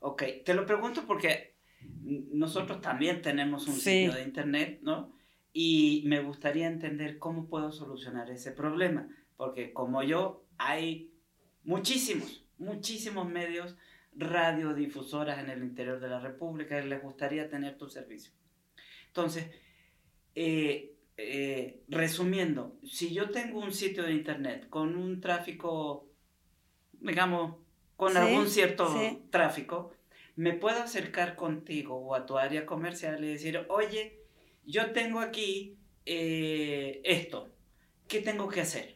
Ok, 0.00 0.22
te 0.44 0.54
lo 0.54 0.66
pregunto 0.66 1.04
porque 1.06 1.56
nosotros 2.02 2.80
también 2.80 3.22
tenemos 3.22 3.66
un 3.68 3.74
sitio 3.74 4.12
de 4.12 4.22
internet, 4.22 4.80
¿no? 4.82 5.12
Y 5.52 6.02
me 6.06 6.20
gustaría 6.20 6.66
entender 6.66 7.18
cómo 7.18 7.48
puedo 7.48 7.72
solucionar 7.72 8.30
ese 8.30 8.52
problema, 8.52 9.08
porque 9.36 9.72
como 9.72 10.02
yo, 10.02 10.44
hay 10.58 11.12
muchísimos, 11.66 12.42
muchísimos 12.56 13.28
medios, 13.28 13.76
radiodifusoras 14.16 15.38
en 15.40 15.50
el 15.50 15.62
interior 15.62 16.00
de 16.00 16.08
la 16.08 16.20
República 16.20 16.80
y 16.80 16.88
les 16.88 17.02
gustaría 17.02 17.50
tener 17.50 17.76
tu 17.76 17.88
servicio. 17.90 18.32
Entonces, 19.08 19.50
eh, 20.34 20.94
eh, 21.18 21.82
resumiendo, 21.88 22.78
si 22.82 23.12
yo 23.12 23.30
tengo 23.30 23.60
un 23.60 23.72
sitio 23.72 24.04
de 24.04 24.12
internet 24.12 24.68
con 24.70 24.96
un 24.96 25.20
tráfico, 25.20 26.08
digamos, 26.92 27.56
con 27.96 28.16
algún 28.16 28.48
cierto 28.48 28.94
tráfico, 29.30 29.92
me 30.36 30.52
puedo 30.52 30.82
acercar 30.82 31.34
contigo 31.34 31.96
o 31.96 32.14
a 32.14 32.26
tu 32.26 32.38
área 32.38 32.66
comercial 32.66 33.22
y 33.24 33.28
decir, 33.28 33.64
oye, 33.68 34.20
yo 34.64 34.92
tengo 34.92 35.20
aquí 35.20 35.78
eh, 36.04 37.00
esto, 37.04 37.50
¿qué 38.06 38.20
tengo 38.20 38.48
que 38.48 38.60
hacer? 38.60 38.95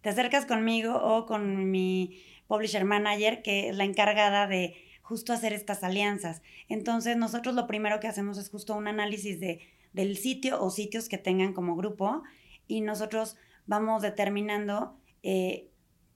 Te 0.00 0.08
acercas 0.08 0.46
conmigo 0.46 0.96
o 0.96 1.26
con 1.26 1.70
mi 1.70 2.22
publisher 2.46 2.84
manager, 2.84 3.42
que 3.42 3.68
es 3.68 3.76
la 3.76 3.84
encargada 3.84 4.46
de 4.46 4.74
justo 5.02 5.32
hacer 5.32 5.52
estas 5.52 5.82
alianzas. 5.82 6.42
Entonces, 6.68 7.16
nosotros 7.16 7.54
lo 7.54 7.66
primero 7.66 8.00
que 8.00 8.08
hacemos 8.08 8.38
es 8.38 8.48
justo 8.48 8.76
un 8.76 8.88
análisis 8.88 9.40
de, 9.40 9.60
del 9.92 10.16
sitio 10.16 10.62
o 10.62 10.70
sitios 10.70 11.08
que 11.08 11.18
tengan 11.18 11.52
como 11.52 11.76
grupo 11.76 12.22
y 12.66 12.80
nosotros 12.80 13.36
vamos 13.66 14.02
determinando 14.02 14.96
eh, 15.22 15.68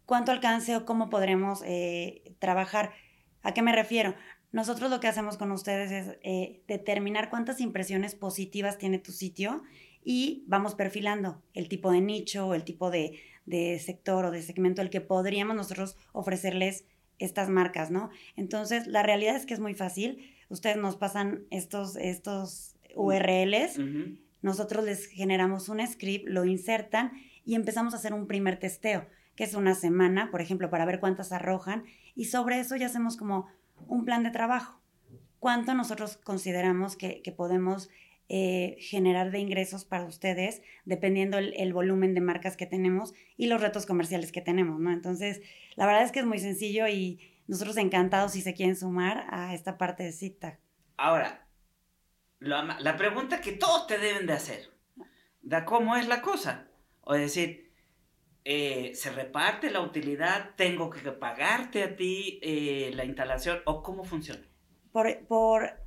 cuánto 0.07 0.33
alcance 0.33 0.77
o 0.77 0.85
cómo 0.85 1.11
podremos 1.11 1.63
eh, 1.65 2.35
trabajar. 2.39 2.93
¿A 3.43 3.53
qué 3.53 3.63
me 3.63 3.73
refiero? 3.73 4.15
Nosotros 4.53 4.91
lo 4.91 5.01
que 5.01 5.09
hacemos 5.09 5.37
con 5.37 5.51
ustedes 5.51 5.91
es 5.91 6.17
eh, 6.23 6.63
determinar 6.69 7.31
cuántas 7.31 7.61
impresiones 7.61 8.15
positivas 8.15 8.79
tiene 8.79 8.99
tu 8.99 9.11
sitio 9.11 9.63
y 10.05 10.45
vamos 10.47 10.75
perfilando 10.75 11.43
el 11.55 11.69
tipo 11.69 11.91
de 11.91 12.01
nicho, 12.01 12.55
el 12.55 12.63
tipo 12.63 12.91
de, 12.91 13.19
de 13.47 13.79
sector 13.79 14.25
o 14.25 14.31
de 14.31 14.43
segmento 14.43 14.83
al 14.83 14.91
que 14.91 15.01
podríamos 15.01 15.57
nosotros 15.57 15.97
ofrecerles 16.13 16.85
estas 17.19 17.49
marcas, 17.49 17.91
¿no? 17.91 18.11
Entonces, 18.37 18.87
la 18.87 19.03
realidad 19.03 19.37
es 19.37 19.47
que 19.47 19.55
es 19.55 19.61
muy 19.61 19.75
fácil. 19.75 20.35
Ustedes 20.49 20.77
nos 20.77 20.97
pasan 20.97 21.45
estos, 21.51 21.97
estos 21.97 22.77
URLs, 22.95 23.79
nosotros 24.43 24.85
les 24.85 25.07
generamos 25.07 25.69
un 25.69 25.85
script, 25.87 26.29
lo 26.29 26.45
insertan 26.45 27.13
y 27.45 27.55
empezamos 27.55 27.95
a 27.95 27.97
hacer 27.97 28.13
un 28.13 28.27
primer 28.27 28.59
testeo, 28.59 29.07
que 29.37 29.45
es 29.45 29.55
una 29.55 29.75
semana, 29.75 30.31
por 30.31 30.41
ejemplo, 30.41 30.71
para 30.71 30.85
ver 30.85 31.01
cuántas 31.01 31.33
arrojan, 31.33 31.85
y 32.15 32.27
sobre 32.27 32.61
eso 32.61 32.77
ya 32.77 32.87
hacemos 32.87 33.17
como 33.17 33.47
un 33.87 34.05
plan 34.05 34.23
de 34.23 34.31
trabajo. 34.31 34.81
¿Cuánto 35.39 35.75
nosotros 35.75 36.17
consideramos 36.17 36.97
que, 36.97 37.23
podemos 37.37 37.91
eh, 38.29 38.77
generar 38.81 39.31
de 39.31 39.39
ingresos 39.39 39.85
para 39.85 40.05
ustedes, 40.05 40.63
dependiendo 40.85 41.39
el, 41.39 41.73
volumen 41.73 42.15
de 42.15 42.21
marcas 42.21 42.57
que 42.57 42.67
tenemos 42.67 43.15
y 43.37 43.47
los 43.47 43.61
retos 43.61 43.87
comerciales 43.87 44.33
que 44.33 44.41
tenemos, 44.41 44.81
¿no? 44.81 44.93
Entonces, 44.93 45.41
la 45.77 45.87
verdad 45.87 46.05
es 46.05 46.13
que 46.13 46.21
es 46.21 46.27
muy 46.27 46.39
sencillo 46.39 46.89
y 46.89 47.21
nosotros 47.47 47.77
encantados 47.77 48.33
si 48.33 48.41
se 48.41 48.55
quieren 48.55 48.77
sumar 48.77 49.27
a 49.31 49.55
esta 49.55 49.77
parte 49.77 50.03
de 50.05 50.13
cita. 50.13 50.59
Ahora, 50.97 51.47
la, 52.39 52.79
la 52.81 52.97
pregunta 52.97 53.41
que 53.41 53.53
todos 53.53 53.87
te 53.87 53.99
deben 53.99 54.27
de 54.27 54.33
hacer, 54.33 54.71
¿da 55.43 55.65
cómo 55.65 55.97
es 55.97 56.09
la 56.09 56.23
cosa? 56.23 56.69
O 57.03 57.15
decir, 57.15 57.65
eh, 58.47 58.93
se 58.95 59.11
reparte 59.11 59.71
la 59.71 59.81
utilidad, 59.81 60.51
tengo 60.55 60.91
que 60.91 61.01
pagarte 61.13 61.83
a 61.83 61.97
ti 61.97 62.39
eh, 62.43 62.91
la 62.95 63.07
instalación 63.07 63.61
o 63.65 63.83
cómo 63.83 64.05
funciona? 64.05 64.43
Por, 64.93 65.27
por, 65.27 65.84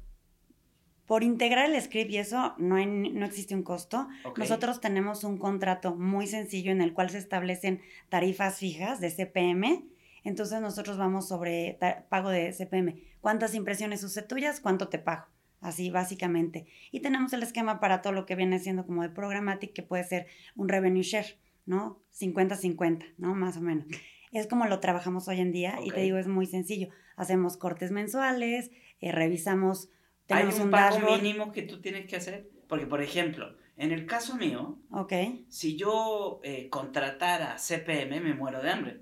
por 1.07 1.23
integrar 1.23 1.71
el 1.71 1.81
script 1.81 2.11
y 2.11 2.17
eso 2.17 2.53
no, 2.57 2.75
hay, 2.75 2.85
no 2.85 3.25
existe 3.25 3.55
un 3.55 3.63
costo. 3.63 4.07
Nosotros 4.37 4.81
tenemos 4.81 5.23
un 5.23 5.37
contrato 5.37 5.95
muy 5.95 6.27
sencillo 6.27 6.71
en 6.71 6.81
el 6.81 6.93
cual 6.93 7.09
se 7.09 7.17
establecen 7.17 7.81
tarifas 8.09 8.59
fijas 8.59 8.99
de 8.99 9.09
CPM. 9.09 9.85
Entonces 10.23 10.61
nosotros 10.61 10.97
vamos 10.97 11.27
sobre 11.27 11.79
pago 12.09 12.29
de 12.29 12.51
CPM. 12.51 13.01
¿Cuántas 13.21 13.55
impresiones 13.55 14.03
use 14.03 14.21
tuyas? 14.21 14.59
¿Cuánto 14.59 14.89
te 14.89 14.99
pago? 14.99 15.25
Así 15.61 15.89
básicamente. 15.89 16.67
Y 16.91 16.99
tenemos 16.99 17.33
el 17.33 17.41
esquema 17.41 17.79
para 17.79 18.01
todo 18.01 18.13
lo 18.13 18.25
que 18.25 18.35
viene 18.35 18.59
siendo 18.59 18.85
como 18.85 19.01
de 19.01 19.09
programmatic, 19.09 19.73
que 19.73 19.81
puede 19.83 20.03
ser 20.03 20.27
un 20.55 20.69
revenue 20.69 21.01
share 21.01 21.39
¿no? 21.67 22.01
50-50, 22.17 23.13
¿no? 23.17 23.35
Más 23.35 23.57
o 23.57 23.61
menos. 23.61 23.85
Es 24.31 24.47
como 24.47 24.65
lo 24.65 24.79
trabajamos 24.79 25.27
hoy 25.27 25.39
en 25.39 25.51
día 25.51 25.79
y 25.83 25.91
te 25.91 26.01
digo, 26.01 26.17
es 26.17 26.27
muy 26.27 26.45
sencillo. 26.47 26.89
Hacemos 27.15 27.57
cortes 27.57 27.91
mensuales, 27.91 28.71
eh, 28.99 29.11
revisamos, 29.11 29.89
tenemos 30.27 30.55
¿Hay 30.55 30.61
un, 30.61 30.71
pago 30.71 31.17
mínimo 31.17 31.51
que 31.51 31.63
tú 31.63 31.81
tienes 31.81 32.05
que 32.05 32.17
hacer? 32.17 32.49
Porque, 32.67 32.85
por 32.85 33.01
ejemplo, 33.01 33.55
en 33.77 33.91
el 33.91 34.05
caso 34.05 34.35
mío, 34.35 34.77
okay. 34.91 35.45
si 35.49 35.75
yo 35.75 36.39
eh, 36.43 36.69
contratara 36.69 37.57
CPM, 37.57 38.21
me 38.21 38.33
muero 38.33 38.61
de 38.61 38.69
hambre. 38.69 39.01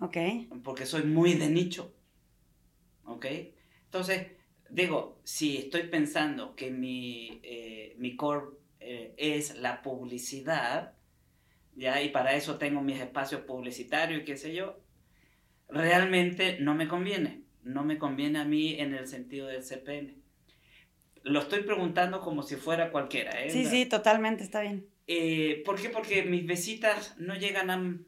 Ok. 0.00 0.16
Porque 0.64 0.86
soy 0.86 1.04
muy 1.04 1.34
de 1.34 1.48
nicho. 1.48 1.94
¿Ok? 3.04 3.26
Entonces, 3.84 4.26
digo, 4.68 5.20
si 5.22 5.58
estoy 5.58 5.84
pensando 5.84 6.56
que 6.56 6.70
mi, 6.70 7.40
eh, 7.42 7.94
mi 7.98 8.16
core 8.16 8.56
es 8.78 9.56
la 9.58 9.82
publicidad, 9.82 10.96
¿ya? 11.76 12.02
Y 12.02 12.08
para 12.08 12.34
eso 12.34 12.56
tengo 12.56 12.80
mis 12.80 13.00
espacios 13.00 13.42
publicitarios 13.42 14.22
y 14.22 14.24
qué 14.24 14.36
sé 14.36 14.54
yo, 14.54 14.80
realmente 15.68 16.58
no 16.60 16.74
me 16.74 16.88
conviene. 16.88 17.42
No 17.62 17.84
me 17.84 17.98
conviene 17.98 18.38
a 18.38 18.44
mí 18.44 18.74
en 18.78 18.94
el 18.94 19.06
sentido 19.06 19.48
del 19.48 19.62
CPM. 19.62 20.14
Lo 21.26 21.40
estoy 21.40 21.62
preguntando 21.62 22.20
como 22.20 22.44
si 22.44 22.54
fuera 22.54 22.92
cualquiera. 22.92 23.42
¿eh? 23.42 23.50
Sí, 23.50 23.64
sí, 23.64 23.86
totalmente, 23.86 24.44
está 24.44 24.60
bien. 24.60 24.86
Eh, 25.08 25.60
¿Por 25.64 25.80
qué? 25.80 25.90
Porque 25.90 26.22
mis 26.22 26.46
visitas 26.46 27.16
no 27.18 27.34
llegan 27.34 27.70
a... 27.70 27.98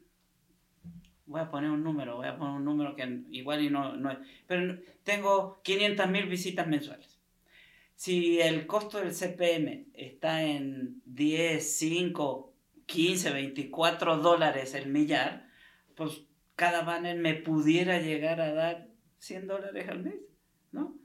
Voy 1.25 1.41
a 1.41 1.51
poner 1.51 1.69
un 1.69 1.83
número, 1.83 2.15
voy 2.15 2.27
a 2.27 2.37
poner 2.37 2.53
un 2.55 2.63
número 2.63 2.95
que 2.95 3.23
igual 3.29 3.61
y 3.61 3.69
no, 3.69 3.95
no 3.97 4.17
Pero 4.47 4.79
tengo 5.03 5.61
500 5.63 6.09
mil 6.09 6.27
visitas 6.27 6.65
mensuales. 6.65 7.19
Si 7.95 8.39
el 8.39 8.65
costo 8.65 8.99
del 8.99 9.13
CPM 9.13 9.87
está 9.93 10.41
en 10.43 11.01
10, 11.03 11.77
5, 11.77 12.53
15, 12.85 13.31
24 13.33 14.17
dólares 14.19 14.73
el 14.75 14.87
millar, 14.87 15.45
pues 15.95 16.21
cada 16.55 16.83
banner 16.83 17.17
me 17.17 17.33
pudiera 17.33 17.99
llegar 17.99 18.39
a 18.39 18.53
dar 18.53 18.87
100 19.17 19.47
dólares 19.47 19.89
al 19.89 20.03
mes, 20.03 20.15
¿no? 20.71 20.97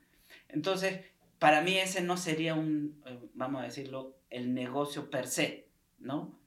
Entonces, 0.48 1.00
para 1.44 1.60
mí 1.60 1.76
ese 1.76 2.00
no 2.00 2.16
sería 2.16 2.54
un, 2.54 3.02
eh, 3.04 3.18
vamos 3.34 3.60
a 3.60 3.64
decirlo, 3.66 4.16
el 4.30 4.54
negocio 4.54 5.10
per 5.10 5.26
se, 5.26 5.68
¿no? 5.98 6.40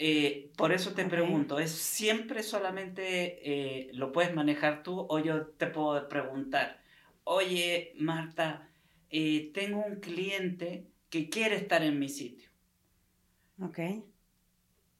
Eh, 0.00 0.50
por 0.56 0.72
eso 0.72 0.94
te 0.94 1.04
pregunto, 1.04 1.60
¿es 1.60 1.70
siempre 1.70 2.42
solamente 2.42 3.38
eh, 3.44 3.90
lo 3.92 4.10
puedes 4.10 4.34
manejar 4.34 4.82
tú 4.82 5.06
o 5.08 5.20
yo 5.20 5.46
te 5.46 5.68
puedo 5.68 6.08
preguntar, 6.08 6.82
oye 7.22 7.92
Marta, 7.98 8.68
tengo 9.08 9.84
un 9.84 10.00
cliente 10.00 10.88
que 11.08 11.28
quiere 11.28 11.54
estar 11.54 11.84
en 11.84 12.00
mi 12.00 12.08
sitio. 12.08 12.50
Ok 13.62 13.78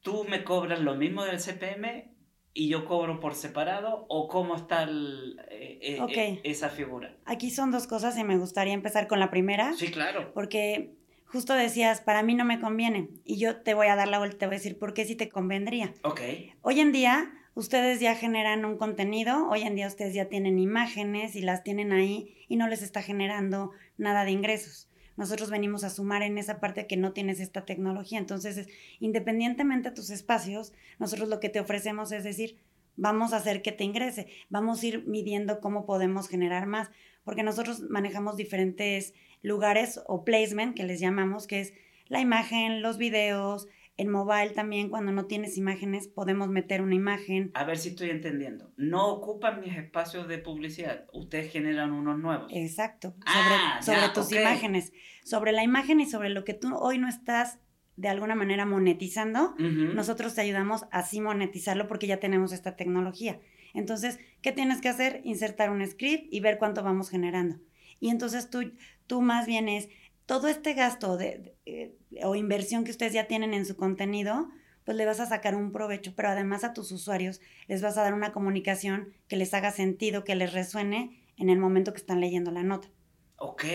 tú 0.01 0.25
me 0.25 0.43
cobras 0.43 0.79
lo 0.79 0.95
mismo 0.95 1.23
del 1.23 1.39
CPM 1.39 2.10
y 2.53 2.67
yo 2.67 2.85
cobro 2.85 3.19
por 3.19 3.35
separado 3.35 4.05
o 4.09 4.27
cómo 4.27 4.55
está 4.55 4.83
eh, 4.83 5.79
eh, 5.81 5.99
eh, 6.09 6.41
esa 6.43 6.69
figura? 6.69 7.15
Aquí 7.25 7.49
son 7.49 7.71
dos 7.71 7.87
cosas 7.87 8.17
y 8.17 8.23
me 8.23 8.37
gustaría 8.37 8.73
empezar 8.73 9.07
con 9.07 9.19
la 9.19 9.29
primera. 9.29 9.73
Sí, 9.73 9.91
claro. 9.91 10.31
Porque 10.33 10.93
justo 11.25 11.53
decías, 11.53 12.01
para 12.01 12.23
mí 12.23 12.35
no 12.35 12.45
me 12.45 12.59
conviene 12.59 13.09
y 13.23 13.39
yo 13.39 13.61
te 13.61 13.73
voy 13.73 13.87
a 13.87 13.95
dar 13.95 14.07
la 14.07 14.19
vuelta, 14.19 14.37
te 14.37 14.45
voy 14.47 14.55
a 14.55 14.57
decir 14.57 14.77
por 14.77 14.93
qué 14.93 15.05
sí 15.05 15.15
te 15.15 15.29
convendría. 15.29 15.93
Ok. 16.03 16.21
Hoy 16.61 16.79
en 16.79 16.91
día 16.91 17.31
ustedes 17.53 17.99
ya 17.99 18.15
generan 18.15 18.65
un 18.65 18.77
contenido, 18.77 19.47
hoy 19.49 19.61
en 19.61 19.75
día 19.75 19.87
ustedes 19.87 20.13
ya 20.13 20.25
tienen 20.25 20.59
imágenes 20.59 21.35
y 21.35 21.41
las 21.41 21.63
tienen 21.63 21.91
ahí 21.93 22.35
y 22.47 22.57
no 22.57 22.67
les 22.67 22.81
está 22.81 23.01
generando 23.01 23.71
nada 23.97 24.25
de 24.25 24.31
ingresos 24.31 24.90
nosotros 25.17 25.49
venimos 25.49 25.83
a 25.83 25.89
sumar 25.89 26.23
en 26.23 26.37
esa 26.37 26.59
parte 26.59 26.87
que 26.87 26.97
no 26.97 27.13
tienes 27.13 27.39
esta 27.39 27.65
tecnología. 27.65 28.19
Entonces, 28.19 28.67
independientemente 28.99 29.89
de 29.89 29.95
tus 29.95 30.09
espacios, 30.09 30.73
nosotros 30.99 31.29
lo 31.29 31.39
que 31.39 31.49
te 31.49 31.59
ofrecemos 31.59 32.11
es 32.11 32.23
decir, 32.23 32.57
vamos 32.95 33.33
a 33.33 33.37
hacer 33.37 33.61
que 33.61 33.71
te 33.71 33.83
ingrese, 33.83 34.27
vamos 34.49 34.81
a 34.81 34.87
ir 34.87 35.07
midiendo 35.07 35.59
cómo 35.59 35.85
podemos 35.85 36.27
generar 36.27 36.65
más, 36.65 36.89
porque 37.23 37.43
nosotros 37.43 37.81
manejamos 37.89 38.37
diferentes 38.37 39.13
lugares 39.41 40.01
o 40.07 40.23
placement 40.23 40.75
que 40.75 40.83
les 40.83 40.99
llamamos, 40.99 41.47
que 41.47 41.61
es 41.61 41.73
la 42.07 42.19
imagen, 42.19 42.81
los 42.81 42.97
videos, 42.97 43.67
en 44.01 44.09
mobile 44.09 44.49
también, 44.49 44.89
cuando 44.89 45.11
no 45.11 45.25
tienes 45.25 45.57
imágenes, 45.57 46.07
podemos 46.07 46.49
meter 46.49 46.81
una 46.81 46.95
imagen. 46.95 47.51
A 47.53 47.63
ver 47.63 47.77
si 47.77 47.89
estoy 47.89 48.09
entendiendo. 48.09 48.71
No 48.75 49.07
ocupan 49.09 49.61
mis 49.61 49.77
espacios 49.77 50.27
de 50.27 50.39
publicidad. 50.39 51.05
Ustedes 51.13 51.51
generan 51.51 51.91
unos 51.91 52.17
nuevos. 52.17 52.51
Exacto. 52.51 53.13
Sobre, 53.19 53.55
Ah, 53.57 53.79
sobre 53.81 54.01
ya, 54.01 54.13
tus 54.13 54.31
imágenes. 54.31 54.91
Sobre 55.23 55.51
la 55.51 55.63
imagen 55.63 55.99
y 55.99 56.07
sobre 56.07 56.29
lo 56.29 56.43
que 56.43 56.55
tú 56.55 56.75
hoy 56.75 56.97
no 56.97 57.07
estás 57.07 57.59
de 57.95 58.07
alguna 58.07 58.33
manera 58.33 58.65
monetizando, 58.65 59.53
nosotros 59.59 60.33
te 60.33 60.41
ayudamos 60.41 60.83
a 60.83 60.99
así 60.99 61.21
monetizarlo 61.21 61.87
porque 61.87 62.07
ya 62.07 62.19
tenemos 62.19 62.51
esta 62.53 62.75
tecnología. 62.75 63.39
Entonces, 63.75 64.17
¿qué 64.41 64.51
tienes 64.51 64.81
que 64.81 64.89
hacer? 64.89 65.21
Insertar 65.23 65.69
un 65.69 65.85
script 65.85 66.25
y 66.33 66.39
ver 66.39 66.57
cuánto 66.57 66.81
vamos 66.81 67.11
generando. 67.11 67.57
Y 67.99 68.09
entonces 68.09 68.49
tú, 68.49 68.73
tú 69.05 69.21
más 69.21 69.45
bien 69.45 69.69
es 69.69 69.89
todo 70.31 70.47
este 70.47 70.73
gasto 70.75 71.17
de, 71.17 71.25
de, 71.39 71.55
eh, 71.65 72.23
o 72.23 72.35
inversión 72.35 72.85
que 72.85 72.91
ustedes 72.91 73.11
ya 73.11 73.27
tienen 73.27 73.53
en 73.53 73.65
su 73.65 73.75
contenido, 73.75 74.47
pues 74.85 74.95
le 74.95 75.05
vas 75.05 75.19
a 75.19 75.25
sacar 75.25 75.55
un 75.55 75.73
provecho, 75.73 76.13
pero 76.15 76.29
además 76.29 76.63
a 76.63 76.71
tus 76.71 76.89
usuarios 76.93 77.41
les 77.67 77.81
vas 77.81 77.97
a 77.97 78.03
dar 78.03 78.13
una 78.13 78.31
comunicación 78.31 79.13
que 79.27 79.35
les 79.35 79.53
haga 79.53 79.71
sentido, 79.71 80.23
que 80.23 80.35
les 80.35 80.53
resuene 80.53 81.21
en 81.35 81.49
el 81.49 81.59
momento 81.59 81.91
que 81.91 81.97
están 81.99 82.21
leyendo 82.21 82.49
la 82.49 82.63
nota. 82.63 82.87
Ok, 83.35 83.65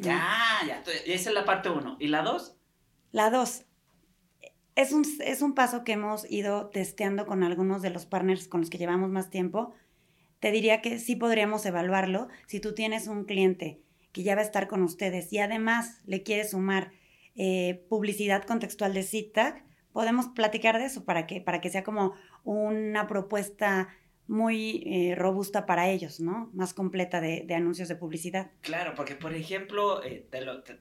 ya, 0.00 0.60
ya. 0.64 0.78
estoy- 0.78 1.12
Esa 1.12 1.30
es 1.30 1.34
la 1.34 1.44
parte 1.44 1.70
uno. 1.70 1.96
¿Y 1.98 2.06
la 2.06 2.22
dos? 2.22 2.54
La 3.10 3.28
dos, 3.30 3.64
es 4.76 4.92
un, 4.92 5.04
es 5.24 5.42
un 5.42 5.54
paso 5.54 5.82
que 5.82 5.94
hemos 5.94 6.30
ido 6.30 6.68
testeando 6.68 7.26
con 7.26 7.42
algunos 7.42 7.82
de 7.82 7.90
los 7.90 8.06
partners 8.06 8.46
con 8.46 8.60
los 8.60 8.70
que 8.70 8.78
llevamos 8.78 9.10
más 9.10 9.28
tiempo. 9.28 9.74
Te 10.38 10.52
diría 10.52 10.82
que 10.82 11.00
sí 11.00 11.16
podríamos 11.16 11.66
evaluarlo 11.66 12.28
si 12.46 12.60
tú 12.60 12.74
tienes 12.74 13.08
un 13.08 13.24
cliente 13.24 13.80
que 14.16 14.22
ya 14.22 14.34
va 14.34 14.40
a 14.40 14.44
estar 14.44 14.66
con 14.66 14.82
ustedes 14.82 15.30
y 15.30 15.40
además 15.40 16.00
le 16.06 16.22
quieres 16.22 16.52
sumar 16.52 16.90
eh, 17.34 17.84
publicidad 17.90 18.44
contextual 18.44 18.94
de 18.94 19.02
SITAG, 19.02 19.62
podemos 19.92 20.28
platicar 20.28 20.78
de 20.78 20.86
eso 20.86 21.04
para 21.04 21.26
que, 21.26 21.42
para 21.42 21.60
que 21.60 21.68
sea 21.68 21.84
como 21.84 22.14
una 22.42 23.06
propuesta 23.08 23.88
muy 24.26 24.82
eh, 24.86 25.14
robusta 25.16 25.66
para 25.66 25.90
ellos, 25.90 26.18
¿no? 26.18 26.50
Más 26.54 26.72
completa 26.72 27.20
de, 27.20 27.42
de 27.46 27.54
anuncios 27.54 27.88
de 27.88 27.96
publicidad. 27.96 28.52
Claro, 28.62 28.94
porque 28.96 29.16
por 29.16 29.34
ejemplo, 29.34 30.02
eh, 30.02 30.26
te 30.30 30.40
lo- 30.40 30.62
te- 30.62 30.78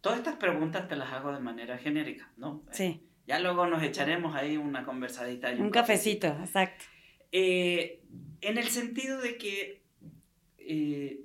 todas 0.00 0.18
estas 0.18 0.36
preguntas 0.36 0.86
te 0.86 0.94
las 0.94 1.12
hago 1.12 1.32
de 1.32 1.40
manera 1.40 1.76
genérica, 1.76 2.32
¿no? 2.36 2.62
Sí, 2.70 3.02
Ya 3.26 3.40
luego 3.40 3.66
nos 3.66 3.82
echaremos 3.82 4.36
ahí 4.36 4.56
una 4.56 4.84
conversadita. 4.84 5.52
y 5.52 5.60
un 5.60 5.70
cafecito, 5.70 6.28
exacto. 6.28 6.84
Eh, 7.32 8.04
en 8.42 8.58
el 8.58 8.68
sentido 8.68 9.20
de 9.20 9.36
que 9.38 9.82
eh, 10.58 11.24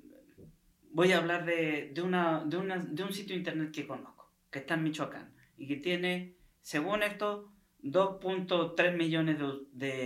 voy 0.96 1.12
a 1.12 1.18
hablar 1.18 1.46
de, 1.46 1.92
de 1.94 2.02
una, 2.02 2.44
de, 2.46 2.58
una- 2.58 2.78
de 2.80 3.04
un 3.04 3.12
sitio 3.14 3.36
internet 3.36 3.72
que 3.72 3.86
conozco, 3.86 4.32
que 4.50 4.60
está 4.60 4.75
en 4.75 4.84
Michoacán 4.84 5.34
y 5.58 5.68
que 5.68 5.75
tiene, 5.75 6.36
según 6.62 7.04
esto, 7.04 7.52
2.3 7.84 8.96
millones 8.96 9.38
de, 9.40 9.46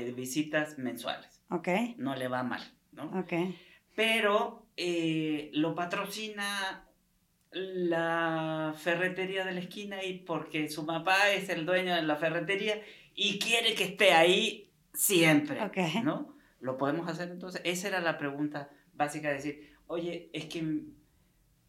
de 0.06 0.12
visitas 0.14 0.78
mensuales. 0.80 1.42
Ok, 1.52 1.68
No 1.98 2.16
le 2.16 2.28
va 2.28 2.42
mal, 2.44 2.62
¿no? 2.92 3.04
ok. 3.20 3.34
Pero 3.96 4.66
eh, 4.78 5.52
lo 5.54 5.76
patrocina 5.76 6.86
la 7.52 8.74
ferretería 8.78 9.46
de 9.46 9.54
la 9.54 9.60
esquina 9.60 10.04
y 10.04 10.20
porque 10.20 10.70
su 10.70 10.86
papá 10.86 11.32
es 11.32 11.50
el 11.50 11.66
dueño 11.66 11.96
de 11.96 12.04
la 12.04 12.16
ferretería 12.16 12.82
y 13.16 13.40
quiere 13.40 13.74
que 13.76 13.84
esté 13.86 14.14
ahí 14.14 14.72
siempre, 14.94 15.62
Ok. 15.64 15.78
¿no? 16.04 16.36
¿Lo 16.60 16.78
podemos 16.78 17.08
hacer 17.10 17.30
entonces? 17.30 17.62
Esa 17.64 17.88
era 17.88 18.02
la 18.02 18.18
pregunta 18.18 18.70
básica, 18.94 19.30
decir, 19.32 19.76
oye, 19.90 20.30
es 20.34 20.46
que 20.46 20.84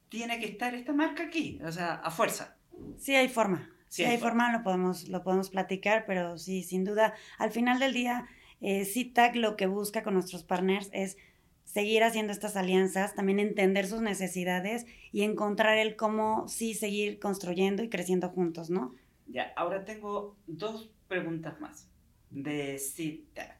tiene 0.09 0.39
que 0.39 0.47
estar 0.47 0.75
esta 0.75 0.93
marca 0.93 1.25
aquí, 1.25 1.59
o 1.65 1.73
sea, 1.73 1.95
a 1.95 2.11
fuerza. 2.11 2.59
Sí 2.99 3.15
hay 3.15 3.29
forma. 3.29 3.71
Sí 3.89 4.03
Sí, 4.03 4.05
hay 4.05 4.12
hay 4.12 4.19
forma, 4.19 4.53
lo 4.53 4.62
podemos, 4.62 5.09
lo 5.09 5.23
podemos 5.23 5.50
platicar, 5.50 6.05
pero 6.07 6.39
sí, 6.39 6.62
sin 6.62 6.85
duda, 6.85 7.15
al 7.39 7.50
final 7.50 7.79
del 7.79 7.93
día, 7.95 8.29
eh, 8.61 8.85
CITAC 8.85 9.37
lo 9.37 9.57
que 9.57 9.66
busca 9.66 10.03
con 10.03 10.14
nuestros 10.14 10.44
partners 10.44 10.90
es 10.92 11.16
seguir 11.64 12.05
haciendo 12.05 12.33
estas 12.33 12.57
alianzas, 12.57 13.14
también 13.14 13.40
entender 13.40 13.87
sus 13.87 14.03
necesidades 14.03 14.87
y 15.12 15.23
encontrar 15.23 15.79
el 15.79 15.97
cómo 15.97 16.47
sí 16.47 16.75
seguir 16.75 17.18
construyendo 17.18 17.83
y 17.83 17.88
creciendo 17.88 18.29
juntos, 18.29 18.68
¿no? 18.68 18.94
Ya, 19.29 19.53
ahora 19.57 19.85
tengo 19.85 20.37
dos 20.47 20.90
preguntas 21.09 21.59
más 21.59 21.88
de 22.29 22.79
CITAC. 22.79 23.59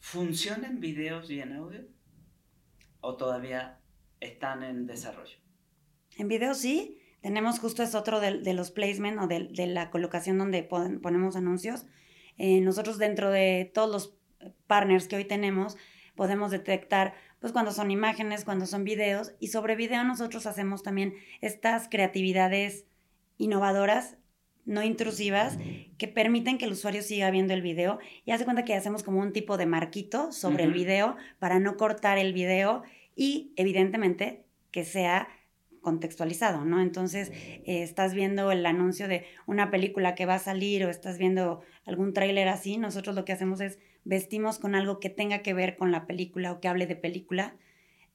¿Funcionan 0.00 0.80
videos 0.80 1.30
y 1.30 1.40
en 1.40 1.52
audio? 1.52 1.86
¿O 3.02 3.16
todavía 3.16 3.80
están 4.20 4.62
en 4.62 4.86
desarrollo? 4.86 5.36
En 6.16 6.28
video 6.28 6.54
sí, 6.54 6.98
tenemos 7.20 7.58
justo 7.58 7.82
es 7.82 7.94
otro 7.94 8.20
de, 8.20 8.38
de 8.40 8.54
los 8.54 8.70
placement 8.70 9.18
o 9.20 9.26
de, 9.26 9.48
de 9.50 9.66
la 9.66 9.90
colocación 9.90 10.38
donde 10.38 10.62
pon- 10.62 11.00
ponemos 11.00 11.36
anuncios. 11.36 11.84
Eh, 12.38 12.60
nosotros 12.60 12.96
dentro 12.98 13.30
de 13.30 13.70
todos 13.74 13.90
los 13.90 14.16
partners 14.66 15.08
que 15.08 15.16
hoy 15.16 15.24
tenemos 15.24 15.76
podemos 16.14 16.50
detectar 16.50 17.14
pues 17.40 17.52
cuando 17.52 17.72
son 17.72 17.90
imágenes, 17.90 18.44
cuando 18.44 18.66
son 18.66 18.84
videos 18.84 19.32
y 19.40 19.48
sobre 19.48 19.76
video 19.76 20.04
nosotros 20.04 20.46
hacemos 20.46 20.82
también 20.82 21.14
estas 21.40 21.88
creatividades 21.88 22.86
innovadoras, 23.36 24.16
no 24.64 24.82
intrusivas, 24.82 25.58
que 25.98 26.08
permiten 26.08 26.58
que 26.58 26.64
el 26.64 26.72
usuario 26.72 27.02
siga 27.02 27.30
viendo 27.30 27.54
el 27.54 27.62
video 27.62 27.98
y 28.24 28.30
hace 28.30 28.44
cuenta 28.44 28.64
que 28.64 28.74
hacemos 28.74 29.02
como 29.02 29.20
un 29.20 29.32
tipo 29.32 29.56
de 29.56 29.66
marquito 29.66 30.32
sobre 30.32 30.64
el 30.64 30.72
video 30.72 31.16
para 31.38 31.58
no 31.58 31.76
cortar 31.76 32.18
el 32.18 32.32
video 32.32 32.82
y 33.16 33.52
evidentemente 33.56 34.44
que 34.70 34.84
sea 34.84 35.28
contextualizado, 35.80 36.64
¿no? 36.64 36.80
Entonces, 36.80 37.30
eh, 37.32 37.82
estás 37.82 38.14
viendo 38.14 38.52
el 38.52 38.64
anuncio 38.64 39.08
de 39.08 39.24
una 39.46 39.70
película 39.70 40.14
que 40.14 40.26
va 40.26 40.36
a 40.36 40.38
salir 40.38 40.84
o 40.84 40.90
estás 40.90 41.18
viendo 41.18 41.60
algún 41.84 42.14
tráiler 42.14 42.48
así, 42.48 42.78
nosotros 42.78 43.16
lo 43.16 43.24
que 43.24 43.32
hacemos 43.32 43.60
es 43.60 43.78
vestimos 44.04 44.58
con 44.58 44.74
algo 44.74 45.00
que 45.00 45.10
tenga 45.10 45.40
que 45.40 45.54
ver 45.54 45.76
con 45.76 45.90
la 45.90 46.06
película 46.06 46.52
o 46.52 46.60
que 46.60 46.68
hable 46.68 46.86
de 46.86 46.96
película 46.96 47.56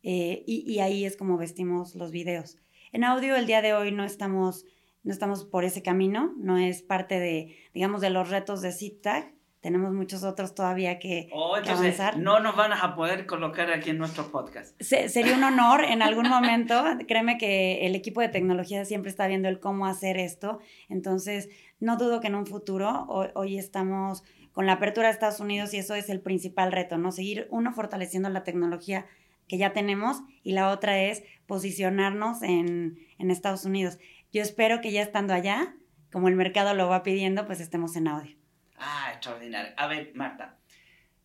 eh, 0.01 0.43
y, 0.47 0.63
y 0.65 0.79
ahí 0.79 1.05
es 1.05 1.17
como 1.17 1.37
vestimos 1.37 1.93
los 1.95 2.11
videos. 2.11 2.57
En 2.93 3.03
audio 3.03 3.35
el 3.35 3.45
día 3.45 3.61
de 3.61 3.73
hoy 3.73 3.91
no 3.91 4.05
estamos, 4.05 4.65
no 5.07 5.13
estamos 5.13 5.45
por 5.45 5.63
ese 5.63 5.81
camino, 5.81 6.33
no 6.37 6.57
es 6.57 6.83
parte 6.83 7.19
de, 7.19 7.55
digamos, 7.73 8.01
de 8.01 8.09
los 8.11 8.29
retos 8.29 8.61
de 8.61 8.71
ZigTag, 8.71 9.33
tenemos 9.61 9.91
muchos 9.93 10.23
otros 10.23 10.53
todavía 10.53 10.99
que, 10.99 11.29
Oh, 11.33 11.55
que 11.63 11.71
avanzar. 11.71 12.17
no 12.19 12.39
nos 12.39 12.55
van 12.55 12.73
a 12.73 12.95
poder 12.95 13.25
colocar 13.25 13.71
aquí 13.71 13.89
en 13.89 13.97
nuestro 13.97 14.31
podcast. 14.31 14.79
Se- 14.79 15.09
sería 15.09 15.33
un 15.35 15.43
honor 15.43 15.83
en 15.83 16.01
algún 16.03 16.29
momento. 16.29 16.83
Créeme 17.07 17.37
que 17.39 17.85
el 17.87 17.95
equipo 17.95 18.21
de 18.21 18.29
tecnología 18.29 18.85
siempre 18.85 19.09
está 19.09 19.25
viendo 19.27 19.49
el 19.49 19.59
cómo 19.59 19.87
hacer 19.87 20.17
esto. 20.17 20.59
Entonces, 20.89 21.49
no 21.79 21.97
dudo 21.97 22.19
que 22.21 22.27
en 22.27 22.35
un 22.35 22.45
futuro, 22.45 23.05
hoy, 23.09 23.27
hoy 23.33 23.57
estamos 23.57 24.23
con 24.53 24.67
la 24.67 24.73
apertura 24.73 25.07
de 25.07 25.13
Estados 25.13 25.39
Unidos 25.39 25.73
y 25.73 25.77
eso 25.77 25.95
es 25.95 26.09
el 26.09 26.21
principal 26.21 26.71
reto, 26.71 26.97
¿no? 26.97 27.11
Seguir, 27.11 27.47
uno, 27.49 27.73
fortaleciendo 27.73 28.29
la 28.29 28.43
tecnología 28.43 29.05
que 29.47 29.57
ya 29.57 29.71
tenemos 29.73 30.21
y 30.43 30.51
la 30.53 30.69
otra 30.71 30.99
es 30.99 31.23
posicionarnos 31.45 32.41
en, 32.43 32.99
en 33.17 33.31
Estados 33.31 33.65
Unidos. 33.65 33.97
Yo 34.37 34.43
espero 34.43 34.81
que 34.81 34.91
ya 34.91 35.01
estando 35.01 35.33
allá, 35.33 35.75
como 36.11 36.27
el 36.27 36.35
mercado 36.35 36.75
lo 36.75 36.87
va 36.87 37.01
pidiendo, 37.01 37.47
pues 37.47 37.59
estemos 37.59 37.95
en 37.95 38.07
audio. 38.07 38.37
Ah, 38.77 39.09
extraordinario. 39.11 39.73
A 39.75 39.87
ver, 39.87 40.11
Marta, 40.13 40.59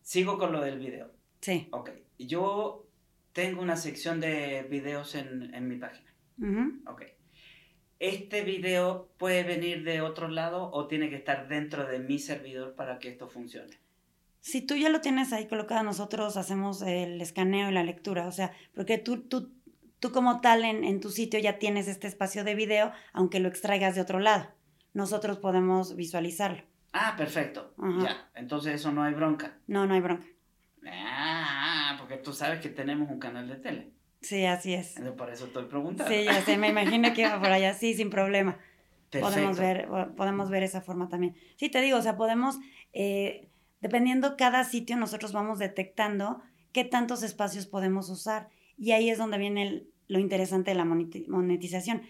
sigo 0.01 0.39
con 0.39 0.51
lo 0.51 0.61
del 0.61 0.79
video. 0.79 1.11
Sí. 1.39 1.67
Ok, 1.69 1.91
yo 2.17 2.87
tengo 3.31 3.61
una 3.61 3.77
sección 3.77 4.19
de 4.19 4.63
videos 4.63 5.13
en, 5.13 5.53
en 5.53 5.67
mi 5.67 5.75
página. 5.75 6.11
Ujú. 6.39 6.91
Ok. 6.91 7.03
¿Este 7.99 8.43
video 8.43 9.11
puede 9.19 9.43
venir 9.43 9.83
de 9.83 10.01
otro 10.01 10.27
lado 10.27 10.71
o 10.71 10.87
tiene 10.87 11.11
que 11.11 11.17
estar 11.17 11.47
dentro 11.47 11.85
de 11.85 11.99
mi 11.99 12.17
servidor 12.17 12.73
para 12.73 12.97
que 12.97 13.09
esto 13.09 13.27
funcione? 13.27 13.77
Si 14.39 14.63
tú 14.63 14.73
ya 14.73 14.89
lo 14.89 15.01
tienes 15.01 15.33
ahí 15.33 15.45
colocado, 15.47 15.83
nosotros 15.83 16.35
hacemos 16.35 16.81
el 16.81 17.21
escaneo 17.21 17.69
y 17.69 17.73
la 17.73 17.83
lectura, 17.83 18.25
o 18.25 18.31
sea, 18.31 18.53
porque 18.73 18.97
tú, 18.97 19.21
tú, 19.21 19.53
tú 20.03 20.11
como 20.11 20.41
tal 20.41 20.65
en, 20.65 20.83
en 20.83 20.99
tu 20.99 21.09
sitio 21.09 21.39
ya 21.39 21.59
tienes 21.59 21.87
este 21.87 22.07
espacio 22.07 22.43
de 22.43 22.55
video, 22.55 22.91
aunque 23.13 23.39
lo 23.39 23.47
extraigas 23.47 23.95
de 23.95 24.01
otro 24.01 24.19
lado. 24.19 24.49
Nosotros 24.93 25.37
podemos 25.37 25.95
visualizarlo. 25.95 26.61
Ah, 26.91 27.15
perfecto. 27.17 27.73
Ajá. 27.81 28.03
Ya, 28.03 28.29
entonces 28.35 28.75
eso 28.75 28.91
no 28.91 29.01
hay 29.03 29.13
bronca. 29.13 29.57
No, 29.65 29.85
no 29.87 29.93
hay 29.93 30.01
bronca. 30.01 30.25
Ah, 30.85 31.95
porque 31.97 32.17
tú 32.17 32.33
sabes 32.33 32.59
que 32.59 32.67
tenemos 32.67 33.09
un 33.09 33.17
canal 33.17 33.47
de 33.47 33.55
tele. 33.55 33.91
Sí, 34.19 34.45
así 34.45 34.73
es. 34.73 34.95
Por 35.17 35.29
eso 35.29 35.45
estoy 35.45 35.65
preguntando. 35.67 36.13
Sí, 36.13 36.25
ya 36.25 36.41
sé, 36.41 36.57
me 36.57 36.67
imagino 36.67 37.13
que 37.13 37.21
iba 37.21 37.39
por 37.39 37.49
allá, 37.49 37.73
sí, 37.73 37.93
sin 37.93 38.09
problema. 38.09 38.57
Podemos 39.09 39.57
Perfecto. 39.57 39.93
ver, 39.93 40.15
podemos 40.15 40.49
ver 40.49 40.63
esa 40.63 40.81
forma 40.81 41.07
también. 41.07 41.35
Sí, 41.55 41.69
te 41.69 41.79
digo, 41.81 41.97
o 41.97 42.01
sea, 42.01 42.17
podemos, 42.17 42.57
eh, 42.91 43.47
dependiendo 43.79 44.35
cada 44.35 44.65
sitio, 44.65 44.97
nosotros 44.97 45.31
vamos 45.31 45.59
detectando 45.59 46.41
qué 46.73 46.83
tantos 46.83 47.23
espacios 47.23 47.67
podemos 47.67 48.09
usar. 48.09 48.49
Y 48.77 48.91
ahí 48.91 49.09
es 49.09 49.17
donde 49.17 49.37
viene 49.37 49.63
el- 49.67 49.92
lo 50.07 50.19
interesante 50.19 50.71
de 50.71 50.75
la 50.75 50.85
moneti- 50.85 51.27
monetización. 51.27 52.03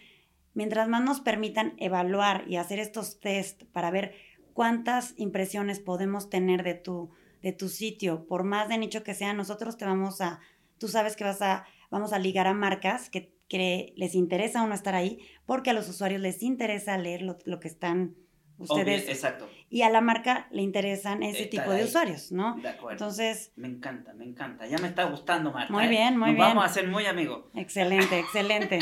Mientras 0.53 0.87
más 0.87 1.03
nos 1.03 1.21
permitan 1.21 1.73
evaluar 1.77 2.45
y 2.47 2.57
hacer 2.57 2.79
estos 2.79 3.19
test 3.19 3.63
para 3.71 3.91
ver 3.91 4.13
cuántas 4.53 5.13
impresiones 5.17 5.79
podemos 5.79 6.29
tener 6.29 6.63
de 6.63 6.75
tu, 6.75 7.09
de 7.41 7.53
tu 7.53 7.69
sitio, 7.69 8.25
por 8.27 8.43
más 8.43 8.69
de 8.69 8.77
nicho 8.77 9.03
que 9.03 9.15
sea, 9.15 9.33
nosotros 9.33 9.77
te 9.77 9.85
vamos 9.85 10.21
a, 10.21 10.39
tú 10.77 10.87
sabes 10.87 11.15
que 11.15 11.23
vas 11.23 11.41
a, 11.41 11.65
vamos 11.89 12.13
a 12.13 12.19
ligar 12.19 12.45
a 12.45 12.53
marcas 12.53 13.09
que, 13.09 13.33
que 13.47 13.93
les 13.97 14.13
interesa 14.13 14.61
uno 14.61 14.75
estar 14.75 14.93
ahí, 14.93 15.19
porque 15.45 15.71
a 15.71 15.73
los 15.73 15.89
usuarios 15.89 16.21
les 16.21 16.43
interesa 16.43 16.97
leer 16.97 17.21
lo 17.23 17.59
que 17.59 17.67
están 17.67 18.15
ustedes. 18.63 19.03
Obvio, 19.03 19.11
exacto. 19.13 19.49
Y 19.69 19.81
a 19.83 19.89
la 19.89 20.01
marca 20.01 20.47
le 20.51 20.61
interesan 20.61 21.23
ese 21.23 21.43
Estar 21.43 21.49
tipo 21.61 21.71
de 21.71 21.77
ahí. 21.79 21.83
usuarios, 21.85 22.31
¿no? 22.31 22.55
De 22.61 22.69
acuerdo. 22.69 22.91
Entonces, 22.91 23.51
Me 23.55 23.67
encanta, 23.67 24.13
me 24.13 24.25
encanta. 24.25 24.67
Ya 24.67 24.77
me 24.77 24.87
está 24.87 25.05
gustando, 25.05 25.51
Marta. 25.51 25.71
Muy 25.73 25.85
¿eh? 25.85 25.89
bien, 25.89 26.17
muy 26.17 26.29
Nos 26.29 26.35
bien. 26.35 26.47
vamos 26.49 26.63
a 26.63 26.67
hacer 26.67 26.87
muy 26.87 27.05
amigos. 27.05 27.45
excelente, 27.55 28.19
excelente. 28.19 28.79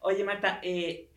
Oye, 0.00 0.24
Marta, 0.24 0.60
eh, 0.62 1.08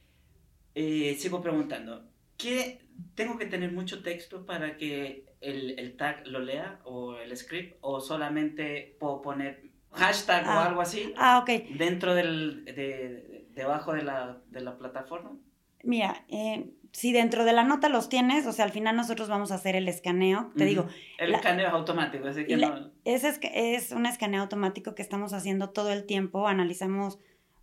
eh, 0.75 1.15
sigo 1.19 1.41
preguntando. 1.41 2.05
¿Qué, 2.37 2.81
¿Tengo 3.15 3.37
que 3.37 3.45
tener 3.45 3.71
mucho 3.71 4.01
texto 4.03 4.45
para 4.45 4.77
que 4.77 5.25
el, 5.41 5.77
el 5.79 5.95
tag 5.95 6.25
lo 6.27 6.39
lea 6.39 6.79
o 6.83 7.15
el 7.17 7.35
script? 7.37 7.77
¿O 7.81 8.01
solamente 8.01 8.95
puedo 8.99 9.21
poner 9.21 9.63
hashtag 9.91 10.45
o 10.47 10.49
Ah. 10.49 10.65
algo 10.67 10.81
así 10.81 11.13
Ah, 11.17 11.39
ok. 11.39 11.67
dentro 11.77 12.15
del, 12.15 12.65
de, 12.65 12.73
de- 12.73 13.45
debajo 13.51 13.93
de 13.93 14.01
la, 14.01 14.41
de 14.49 14.61
la 14.61 14.75
plataforma? 14.77 15.37
Mira, 15.83 16.25
eh, 16.29 16.71
si 16.93 17.11
dentro 17.11 17.43
de 17.43 17.51
la 17.53 17.63
nota 17.63 17.89
los 17.89 18.07
tienes, 18.07 18.45
o 18.45 18.53
sea, 18.53 18.63
al 18.65 18.71
final 18.71 18.95
nosotros 18.95 19.27
vamos 19.27 19.51
a 19.51 19.55
hacer 19.55 19.75
el 19.75 19.87
escaneo. 19.87 20.51
Te 20.55 20.63
digo, 20.65 20.87
El 21.17 21.31
la- 21.31 21.37
escaneo 21.37 21.67
es 21.67 21.73
automático, 21.73 22.27
así 22.27 22.45
que 22.45 22.55
la- 22.55 22.69
no... 22.69 22.91
ese 23.03 23.29
es, 23.29 23.39
es 23.41 23.91
un 23.91 24.05
escaneo 24.05 24.41
automático 24.43 24.93
que 24.93 25.01
estamos 25.01 25.33
haciendo 25.33 25.71
todo 25.71 25.91
el 25.91 26.05
tiempo. 26.05 26.47
Analizamos 26.47 27.19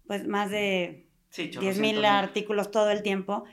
pues 0.07 0.27
más 0.27 0.51
de 0.51 1.07
Sí, 1.29 1.45
10.000 1.45 1.51
chorrocientos 1.53 2.05
artículos 2.07 2.71
todo 2.73 2.91
el 2.91 3.03
tiempo, 3.05 3.45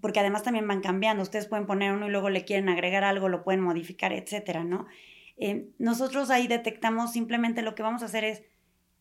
porque 0.00 0.20
además 0.20 0.44
también 0.44 0.68
van 0.68 0.80
cambiando. 0.80 1.24
Ustedes 1.24 1.46
pueden 1.48 1.66
poner 1.66 1.92
uno 1.92 2.06
y 2.06 2.10
luego 2.12 2.30
le 2.30 2.44
quieren 2.44 2.68
agregar 2.68 3.02
algo, 3.02 3.28
lo 3.28 3.42
pueden 3.42 3.60
modificar, 3.60 4.12
etcétera, 4.12 4.62
¿no? 4.62 4.86
Eh, 5.36 5.66
nosotros 5.78 6.30
ahí 6.30 6.46
detectamos 6.46 7.12
simplemente 7.12 7.62
lo 7.62 7.74
que 7.74 7.82
vamos 7.82 8.02
a 8.02 8.06
hacer 8.06 8.22
es 8.22 8.44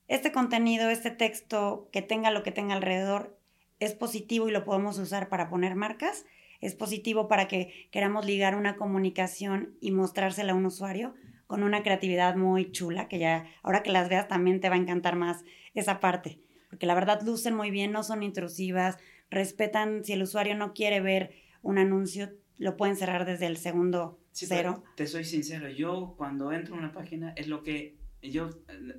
este 0.08 0.32
contenido, 0.32 0.90
este 0.90 1.12
texto 1.12 1.88
que 1.92 2.02
tenga 2.02 2.32
lo 2.32 2.42
que 2.42 2.52
tenga 2.52 2.74
alrededor 2.74 3.35
es 3.80 3.94
positivo 3.94 4.48
y 4.48 4.52
lo 4.52 4.64
podemos 4.64 4.98
usar 4.98 5.30
para 5.30 5.50
poner 5.50 5.76
marcas. 5.76 6.26
Es 6.62 6.76
positivo 6.76 7.28
para 7.28 7.48
que 7.48 7.90
queramos 7.92 8.26
ligar 8.26 8.56
una 8.56 8.76
comunicación 8.76 9.76
y 9.82 9.92
mostrársela 9.92 10.54
a 10.54 10.56
un 10.56 10.66
usuario 10.66 11.14
con 11.48 11.64
una 11.64 11.84
creatividad 11.84 12.36
muy 12.36 12.72
chula, 12.72 13.08
que 13.08 13.20
ya 13.20 13.46
ahora 13.62 13.84
que 13.84 13.92
las 13.92 14.10
veas 14.10 14.28
también 14.28 14.62
te 14.62 14.70
va 14.70 14.76
a 14.76 14.80
encantar 14.80 15.16
más 15.16 15.44
esa 15.74 16.00
parte 16.00 16.40
porque 16.76 16.88
la 16.88 16.96
verdad 16.96 17.22
lucen 17.24 17.56
muy 17.56 17.72
bien, 17.72 17.94
no 17.94 18.04
son 18.04 18.22
intrusivas, 18.22 18.98
respetan, 19.30 20.04
si 20.04 20.12
el 20.12 20.22
usuario 20.22 20.58
no 20.58 20.74
quiere 20.74 21.00
ver 21.00 21.34
un 21.62 21.78
anuncio, 21.78 22.32
lo 22.58 22.76
pueden 22.76 22.98
cerrar 22.98 23.26
desde 23.26 23.46
el 23.46 23.56
segundo 23.56 24.20
Sí, 24.32 24.46
cero. 24.46 24.84
Te 24.98 25.08
soy 25.08 25.24
sincero, 25.24 25.70
yo 25.70 26.16
cuando 26.18 26.52
entro 26.52 26.76
a 26.76 26.80
una 26.80 26.92
página 26.92 27.32
es 27.38 27.48
lo 27.48 27.64
que 27.64 27.96
yo, 28.22 28.50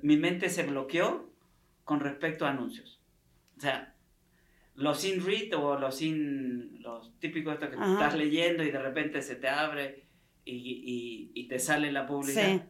mi 0.01 0.17
mente 0.17 0.49
se 0.49 0.63
bloqueó 0.63 1.31
con 1.83 1.99
respecto 1.99 2.47
a 2.47 2.49
anuncios. 2.49 2.99
O 3.57 3.61
sea, 3.61 3.93
los 4.77 4.99
sin 5.01 5.25
read 5.25 5.53
o 5.57 5.77
los 5.79 5.97
sin, 5.97 6.81
los 6.83 7.19
típicos 7.19 7.55
estos 7.55 7.69
que 7.69 7.77
Ajá. 7.77 7.93
estás 7.93 8.15
leyendo 8.15 8.63
y 8.63 8.71
de 8.71 8.79
repente 8.79 9.21
se 9.23 9.35
te 9.37 9.49
abre 9.49 10.05
y, 10.45 10.55
y- 10.55 11.31
y 11.35 11.49
te 11.49 11.59
sale 11.59 11.91
la 11.93 12.07
publicidad. 12.07 12.49
Sí. 12.49 12.61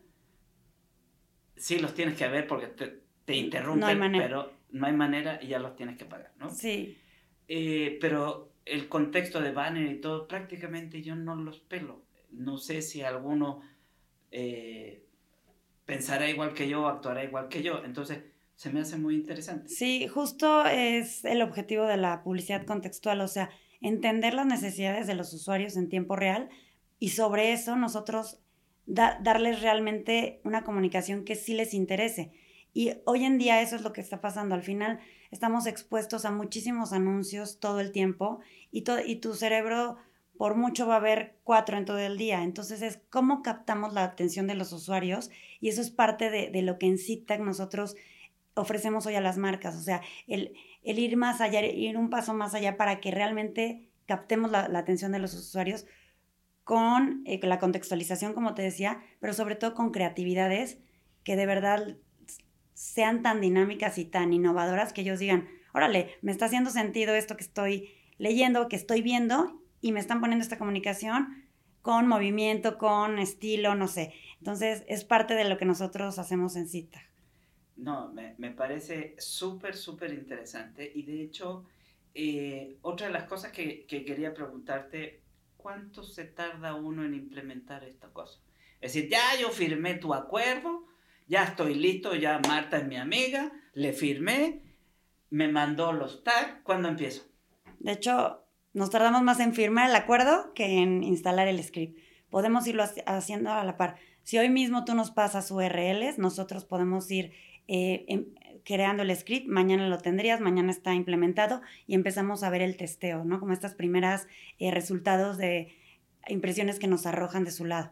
Sí, 1.56 1.80
los 1.80 1.94
tienes 1.94 2.18
que 2.18 2.28
ver 2.28 2.48
porque 2.48 2.68
te, 2.68 3.04
te 3.26 3.36
interrumpen, 3.36 4.00
No 4.00 4.06
pero 4.18 4.54
no 4.72 4.88
hay 4.88 4.94
manera 4.94 5.40
y 5.42 5.48
ya 5.48 5.60
los 5.60 5.76
tienes 5.76 5.98
que 5.98 6.06
pagar, 6.06 6.34
¿no? 6.38 6.50
Sí, 6.50 6.98
Eh, 7.48 7.98
pero 8.02 8.54
el 8.66 8.90
contexto 8.90 9.42
de 9.42 9.52
banner 9.52 9.92
y 9.92 10.02
todo, 10.02 10.28
prácticamente 10.28 11.02
yo 11.02 11.16
no 11.16 11.36
los 11.36 11.60
pelo. 11.62 12.06
No 12.32 12.58
sé 12.58 12.82
si 12.82 13.02
alguno 13.04 13.62
eh, 14.32 15.06
pensará 15.86 16.30
igual 16.30 16.54
que 16.54 16.70
yo 16.70 16.84
o 16.84 16.88
actuará 16.88 17.24
igual 17.24 17.50
que 17.50 17.64
yo. 17.64 17.84
Entonces, 17.86 18.24
se 18.58 18.70
me 18.72 18.82
hace 18.82 18.98
muy 18.98 19.16
interesante. 19.16 19.70
sí, 19.70 20.08
justo 20.08 20.66
es 20.66 21.24
el 21.24 21.42
objetivo 21.42 21.86
de 21.86 21.96
la 21.98 22.24
publicidad 22.24 22.66
contextual, 22.66 23.22
o 23.22 23.28
sea, 23.28 23.50
entender 23.82 24.34
las 24.34 24.46
necesidades 24.48 25.08
de 25.08 25.16
los 25.16 25.32
usuarios 25.34 25.78
en 25.78 25.88
tiempo 25.90 26.16
real 26.16 26.50
y 27.00 27.10
sobre 27.10 27.54
eso 27.54 27.76
nosotros 27.76 28.40
da- 28.88 29.20
darles 29.22 29.62
realmente 29.62 30.42
una 30.44 30.64
comunicación 30.64 31.24
que 31.24 31.36
sí 31.36 31.54
les 31.54 31.74
interese. 31.74 32.32
Y 32.74 32.94
hoy 33.06 33.24
en 33.24 33.38
día 33.38 33.62
eso 33.62 33.76
es 33.76 33.82
lo 33.84 33.94
que 33.94 34.02
está 34.02 34.20
pasando. 34.22 34.54
Al 34.56 34.64
final 34.64 35.00
estamos 35.32 35.66
expuestos 35.68 36.26
a 36.26 36.32
muchísimos 36.32 36.92
anuncios 36.94 37.60
todo 37.60 37.80
el 37.80 37.92
tiempo 37.92 38.40
y, 38.72 38.82
to- 38.82 39.00
y 39.06 39.18
tu 39.18 39.34
cerebro 39.36 39.98
por 40.38 40.56
mucho 40.56 40.88
va 40.88 40.98
a 40.98 41.00
ver 41.00 41.38
cuatro 41.44 41.78
en 41.78 41.86
todo 41.86 42.00
el 42.00 42.18
día. 42.18 42.44
Entonces 42.44 42.82
es 42.82 43.00
cómo 43.10 43.42
captamos 43.44 43.94
la 43.94 44.04
atención 44.04 44.46
de 44.48 44.56
los 44.56 44.74
usuarios 44.74 45.30
y 45.60 45.70
eso 45.70 45.82
es 45.82 45.90
parte 45.92 46.30
de, 46.32 46.50
de 46.50 46.62
lo 46.64 46.78
que 46.80 46.86
en 46.88 46.98
ZigTag 46.98 47.42
nosotros 47.42 47.96
ofrecemos 48.58 49.06
hoy 49.06 49.16
a 49.16 49.22
las 49.22 49.38
marcas. 49.38 49.76
O 49.76 49.82
sea, 49.82 50.02
el, 50.28 50.54
ir 50.84 51.18
más 51.18 51.42
allá, 51.42 51.66
ir 51.66 51.98
un 51.98 52.10
paso 52.10 52.34
más 52.34 52.54
allá 52.54 52.78
para 52.78 53.00
que 53.00 53.12
realmente 53.12 53.90
captemos 54.06 54.52
la, 54.52 54.68
la 54.68 54.80
atención 54.80 55.12
de 55.12 55.20
los 55.20 55.34
usuarios 55.34 55.86
con 56.64 57.24
eh, 57.26 57.40
la 57.44 57.60
contextualización, 57.60 58.34
como 58.34 58.54
te 58.54 58.62
decía, 58.62 59.02
pero 59.20 59.34
sobre 59.34 59.56
todo 59.56 59.74
con 59.74 59.92
creatividades 59.92 60.80
que 61.24 61.36
de 61.36 61.46
verdad 61.46 61.98
sean 62.74 63.22
tan 63.22 63.42
dinámicas 63.42 63.98
y 63.98 64.06
tan 64.06 64.34
innovadoras 64.34 64.94
que 64.94 65.02
ellos 65.02 65.20
digan, 65.20 65.48
órale, 65.74 66.18
me 66.22 66.32
está 66.32 66.46
haciendo 66.46 66.70
sentido 66.70 67.16
esto 67.16 67.38
que 67.38 67.44
estoy 67.44 67.90
leyendo, 68.18 68.68
que 68.68 68.76
estoy 68.76 69.02
viendo, 69.02 69.62
y 69.82 69.92
me 69.92 70.00
están 70.00 70.20
poniendo 70.20 70.44
esta 70.44 70.58
comunicación 70.58 71.46
con 71.82 72.08
movimiento, 72.08 72.78
con 72.78 73.20
estilo, 73.20 73.76
no 73.76 73.88
sé. 73.88 74.14
Entonces, 74.40 74.84
es 74.88 75.06
parte 75.06 75.34
de 75.36 75.46
lo 75.46 75.58
que 75.58 75.66
nosotros 75.66 76.20
hacemos 76.20 76.56
en 76.56 76.68
cita. 76.68 77.00
No, 77.78 78.12
me, 78.12 78.36
me 78.38 78.52
parece 78.52 79.16
súper, 79.20 79.76
súper 79.76 80.12
interesante. 80.14 80.92
Y 80.94 81.04
de 81.04 81.22
hecho, 81.22 81.66
eh, 82.14 82.78
otra 82.82 83.08
de 83.08 83.14
las 83.14 83.24
cosas 83.26 83.52
que, 83.52 83.86
que 83.86 84.04
quería 84.04 84.34
preguntarte, 84.34 85.22
¿cuánto 85.58 86.04
se 86.04 86.26
tarda 86.26 86.74
uno 86.76 87.06
en 87.06 87.14
implementar 87.14 87.84
esta 87.84 88.08
cosa? 88.10 88.40
Es 88.82 88.94
decir, 88.94 89.10
ya 89.10 89.22
yo 89.40 89.50
firmé 89.50 89.96
tu 89.96 90.14
acuerdo, 90.14 90.86
ya 91.28 91.44
estoy 91.44 91.76
listo, 91.76 92.16
ya 92.16 92.40
Marta 92.48 92.78
es 92.78 92.88
mi 92.88 92.96
amiga, 92.98 93.52
le 93.74 93.94
firmé, 93.94 94.62
me 95.30 95.48
mandó 95.48 95.92
los 95.94 96.24
tags, 96.24 96.62
¿cuándo 96.64 96.88
empiezo? 96.88 97.26
De 97.80 97.92
hecho, 97.92 98.44
nos 98.74 98.90
tardamos 98.90 99.22
más 99.24 99.40
en 99.40 99.54
firmar 99.54 99.90
el 99.90 99.96
acuerdo 99.96 100.54
que 100.54 100.80
en 100.82 101.04
instalar 101.04 101.48
el 101.48 101.64
script. 101.64 102.00
Podemos 102.30 102.66
irlo 102.68 102.84
haci- 102.84 103.04
haciendo 103.06 103.52
a 103.52 103.64
la 103.64 103.78
par. 103.78 103.98
Si 104.24 104.38
hoy 104.38 104.50
mismo 104.50 104.84
tú 104.86 104.94
nos 104.96 105.12
pasas 105.12 105.52
URLs, 105.52 106.18
nosotros 106.18 106.66
podemos 106.66 107.10
ir 107.12 107.32
eh, 107.68 108.06
em- 108.08 108.26
creando 108.64 109.04
el 109.04 109.16
script, 109.16 109.48
mañana 109.48 109.88
lo 109.88 109.98
tendrías, 109.98 110.42
mañana 110.42 110.72
está 110.72 110.94
implementado 110.94 111.62
y 111.86 111.96
empezamos 111.96 112.44
a 112.44 112.50
ver 112.50 112.62
el 112.62 112.76
testeo, 112.76 113.24
¿no? 113.24 113.40
Como 113.40 113.54
estas 113.54 113.76
primeras 113.76 114.28
eh, 114.60 114.72
resultados 114.72 115.38
de 115.38 115.74
impresiones 116.28 116.80
que 116.80 116.88
nos 116.88 117.06
arrojan 117.06 117.46
de 117.46 117.52
su 117.52 117.66
lado. 117.66 117.92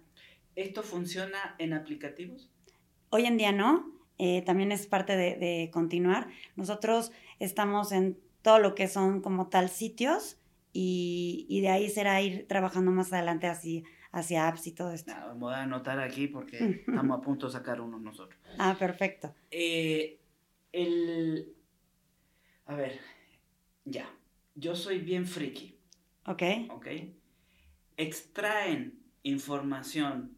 ¿Esto 0.56 0.84
funciona 0.84 1.56
en 1.60 1.74
aplicativos? 1.74 2.50
Hoy 3.10 3.26
en 3.26 3.38
día 3.38 3.52
no, 3.52 3.90
eh, 4.18 4.42
también 4.42 4.72
es 4.72 4.88
parte 4.88 5.16
de, 5.16 5.36
de 5.36 5.70
continuar. 5.72 6.28
Nosotros 6.56 7.12
estamos 7.40 7.92
en 7.92 8.18
todo 8.42 8.60
lo 8.60 8.76
que 8.76 8.88
son 8.88 9.22
como 9.22 9.48
tal 9.48 9.70
sitios 9.70 10.38
y, 10.74 11.46
y 11.50 11.62
de 11.62 11.70
ahí 11.70 11.90
será 11.90 12.22
ir 12.22 12.48
trabajando 12.48 12.92
más 12.92 13.14
adelante 13.14 13.48
hacia, 13.48 13.84
hacia 14.15 14.47
apps 14.47 14.65
y 14.67 14.71
todo 14.71 14.91
esto. 14.91 15.12
Nada, 15.12 15.34
me 15.34 15.39
voy 15.41 15.54
a 15.54 15.63
anotar 15.63 15.99
aquí 15.99 16.28
porque 16.28 16.84
estamos 16.88 17.19
a 17.19 17.21
punto 17.21 17.47
de 17.47 17.51
sacar 17.54 17.82
uno 17.82 17.99
nosotros. 17.99 18.39
Ah, 18.58 18.75
perfecto. 18.80 19.34
Eh, 19.51 20.19
el... 20.71 21.54
A 22.65 22.75
ver, 22.75 22.99
ya. 23.84 24.10
Yo 24.56 24.75
soy 24.75 24.99
bien 24.99 25.28
friki, 25.28 25.78
Ok. 26.25 26.43
¿ok? 26.69 26.88
Extraen 27.97 28.99
información 29.23 30.38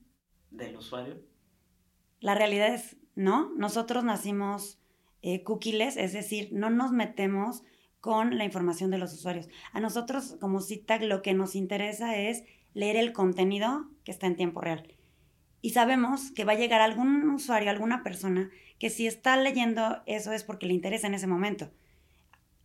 del 0.49 0.75
usuario. 0.77 1.21
La 2.19 2.33
realidad 2.33 2.73
es 2.73 2.97
no. 3.15 3.51
Nosotros 3.55 4.03
nacimos 4.03 4.79
eh, 5.21 5.43
cookieless, 5.43 5.97
es 5.97 6.13
decir, 6.13 6.49
no 6.51 6.69
nos 6.71 6.91
metemos 6.91 7.63
con 7.99 8.37
la 8.37 8.43
información 8.45 8.89
de 8.89 8.97
los 8.97 9.13
usuarios. 9.13 9.49
A 9.71 9.79
nosotros 9.79 10.35
como 10.39 10.61
CITAG 10.61 11.03
lo 11.03 11.21
que 11.21 11.33
nos 11.33 11.55
interesa 11.55 12.17
es 12.17 12.43
leer 12.77 12.95
el 12.95 13.11
contenido 13.11 13.87
que 14.03 14.11
está 14.11 14.27
en 14.27 14.35
tiempo 14.35 14.61
real. 14.61 14.81
Y 15.61 15.71
sabemos 15.71 16.31
que 16.31 16.45
va 16.45 16.53
a 16.53 16.57
llegar 16.61 16.81
algún 16.81 17.27
usuario, 17.31 17.69
alguna 17.71 18.03
persona, 18.03 18.51
que 18.79 18.89
si 18.91 19.07
está 19.07 19.35
leyendo 19.35 20.01
eso 20.05 20.31
es 20.31 20.43
porque 20.43 20.67
le 20.67 20.73
interesa 20.75 21.07
en 21.07 21.15
ese 21.15 21.25
momento. 21.27 21.71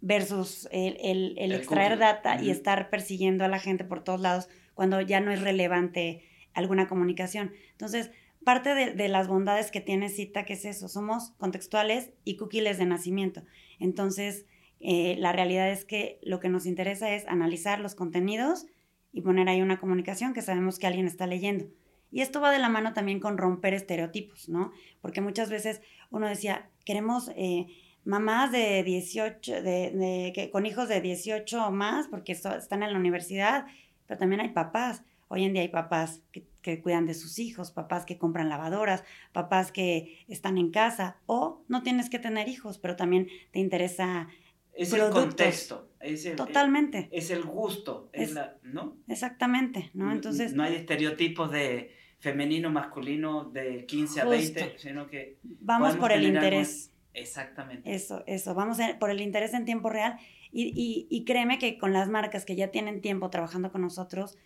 Versus 0.01 0.69
el, 0.73 0.97
el- 1.01 1.35
el 1.39 1.53
El 1.53 1.59
extraer 1.61 1.93
cookie. 1.93 2.01
data 2.01 2.43
y 2.43 2.51
estar 2.51 2.91
persiguiendo 2.91 3.45
a 3.45 3.49
la 3.49 3.61
gente 3.61 3.85
por 3.85 4.03
todos 4.03 4.21
lados 4.21 4.49
cuando 4.75 5.01
ya 5.01 5.21
no 5.21 5.31
es 5.31 5.41
relevante 5.41 6.25
alguna 6.55 6.89
comunicación. 6.89 7.53
Entonces, 7.71 8.11
parte 8.45 8.75
de, 8.75 8.93
de 8.93 9.09
las 9.09 9.29
bondades 9.29 9.71
que 9.71 9.81
tiene 9.81 10.09
Cita, 10.09 10.45
que 10.45 10.55
es 10.55 10.65
eso, 10.65 10.89
somos 10.89 11.31
contextuales 11.39 12.11
y 12.25 12.37
cookies 12.37 12.79
de 12.79 12.85
nacimiento. 12.87 13.45
Entonces, 13.79 14.45
eh, 14.81 15.15
la 15.19 15.33
realidad 15.33 15.71
es 15.71 15.85
que 15.85 16.19
lo 16.23 16.41
que 16.41 16.49
nos 16.49 16.67
interesa 16.67 17.15
es 17.15 17.27
analizar 17.29 17.79
los 17.81 17.95
contenidos 17.95 18.67
y 19.13 19.21
poner 19.21 19.49
ahí 19.49 19.61
una 19.63 19.79
comunicación 19.79 20.35
que 20.35 20.43
sabemos 20.43 20.79
que 20.79 20.87
alguien 20.87 21.07
está 21.07 21.27
leyendo. 21.27 21.67
Y 22.11 22.21
esto 22.21 22.41
va 22.41 22.51
de 22.51 22.59
la 22.59 22.69
mano 22.69 22.93
también 22.93 23.21
con 23.21 23.39
romper 23.39 23.75
estereotipos, 23.75 24.49
¿no? 24.49 24.73
Porque 25.01 25.21
muchas 25.21 25.49
veces 25.49 25.81
uno 26.11 26.29
decía, 26.29 26.69
queremos 26.85 27.31
eh, 27.37 27.67
mamás 28.05 28.53
de 28.53 28.83
18, 28.83 29.63
de, 29.63 30.33
que, 30.35 30.51
con 30.51 30.67
hijos 30.67 30.89
de 30.89 31.01
18 31.01 31.67
o 31.67 31.71
más, 31.71 32.09
porque 32.09 32.33
están 32.33 32.83
en 32.83 32.93
la 32.93 32.99
universidad, 32.99 33.67
pero 34.07 34.19
también 34.19 34.41
hay 34.41 34.51
papás. 34.51 35.03
Hoy 35.29 35.45
en 35.45 35.55
día 35.55 35.63
hay 35.63 35.69
papás 35.69 36.21
que 36.61 36.83
cuidan 36.83 37.07
de 37.07 37.15
sus 37.15 37.39
hijos, 37.39 37.71
papás 37.71 38.05
que 38.05 38.19
compran 38.19 38.51
lavadoras, 38.51 39.03
papás 39.33 39.73
que 39.73 40.19
están 40.29 40.59
en 40.59 40.71
casa, 40.71 41.17
o 41.25 41.63
no 41.69 41.83
tienes 41.83 42.11
que 42.11 42.19
tener 42.19 42.49
hijos, 42.49 42.79
pero 42.79 42.97
también 42.97 43.29
te 43.51 43.59
interesa 43.59 44.29
Es 44.75 44.91
productos. 44.91 45.23
el 45.23 45.29
contexto. 45.29 45.89
Es 46.01 46.25
el, 46.27 46.37
totalmente. 46.37 47.09
Es 47.13 47.31
el 47.31 47.43
gusto. 47.45 48.09
Es 48.13 48.31
Es- 48.31 48.35
la, 48.35 48.57
¿no? 48.63 48.97
Exactamente, 49.09 49.91
¿no? 49.95 50.11
Entonces, 50.13 50.53
No 50.55 50.63
hay 50.65 50.75
estereotipos 50.75 51.51
de 51.53 51.95
femenino, 52.19 52.71
masculino 52.71 53.45
de 53.51 53.85
15 53.87 54.21
a 54.21 54.25
Justo. 54.25 54.55
20, 54.61 54.79
sino 54.79 55.07
que. 55.09 55.39
vamos 55.43 55.97
por 55.97 56.13
el 56.13 56.25
algo- 56.25 56.35
interés. 56.35 56.93
Exactamente. 57.15 57.95
Eso, 57.95 58.25
eso, 58.27 58.55
vamos 58.55 58.81
a- 58.81 58.99
por 58.99 59.11
el 59.11 59.21
interés 59.21 59.53
en 59.55 59.65
tiempo 59.67 59.91
real 59.91 60.19
y, 60.51 60.73
y- 60.75 61.07
y 61.11 61.25
créeme 61.25 61.59
que 61.59 61.77
con 61.79 61.93
las 61.93 62.09
marcas 62.09 62.45
que 62.47 62.57
ya 62.57 62.69
tienen 62.71 63.01
tiempo 63.03 63.29
trabajando 63.31 63.71
con 63.71 63.83
nosotros, 63.83 64.39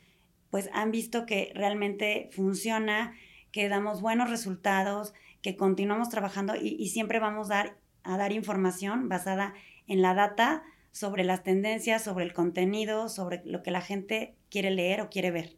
pues 0.50 0.68
han 0.72 0.90
visto 0.90 1.26
que 1.26 1.52
realmente 1.54 2.28
funciona, 2.32 3.14
que 3.52 3.68
damos 3.68 4.00
buenos 4.02 4.28
resultados, 4.30 5.14
que 5.42 5.56
continuamos 5.56 6.08
trabajando 6.08 6.56
y, 6.56 6.76
y 6.78 6.88
siempre 6.88 7.20
vamos 7.20 7.50
a 7.50 7.54
dar, 7.54 7.76
a 8.02 8.16
dar 8.18 8.32
información 8.32 9.08
basada 9.08 9.54
en 9.54 9.75
la 9.86 10.14
data 10.14 10.64
sobre 10.92 11.24
las 11.24 11.42
tendencias, 11.42 12.02
sobre 12.02 12.24
el 12.24 12.32
contenido, 12.32 13.08
sobre 13.08 13.42
lo 13.44 13.62
que 13.62 13.70
la 13.70 13.80
gente 13.80 14.34
quiere 14.50 14.70
leer 14.70 15.00
o 15.02 15.10
quiere 15.10 15.30
ver. 15.30 15.56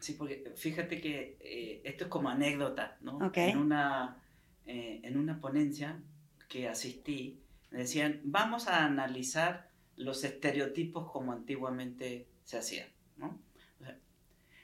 Sí, 0.00 0.12
porque 0.12 0.52
fíjate 0.54 1.00
que 1.00 1.36
eh, 1.40 1.80
esto 1.84 2.04
es 2.04 2.10
como 2.10 2.28
anécdota, 2.28 2.96
¿no? 3.00 3.18
En, 3.34 3.58
una, 3.58 4.22
eh, 4.66 5.00
en 5.02 5.18
una 5.18 5.40
ponencia 5.40 6.00
que 6.48 6.68
asistí, 6.68 7.40
me 7.70 7.80
decían, 7.80 8.20
vamos 8.24 8.68
a 8.68 8.84
analizar 8.84 9.68
los 9.96 10.22
estereotipos 10.22 11.10
como 11.10 11.32
antiguamente 11.32 12.28
se 12.44 12.58
hacían, 12.58 12.88
¿no? 13.16 13.40
O 13.80 13.84
sea, 13.84 13.98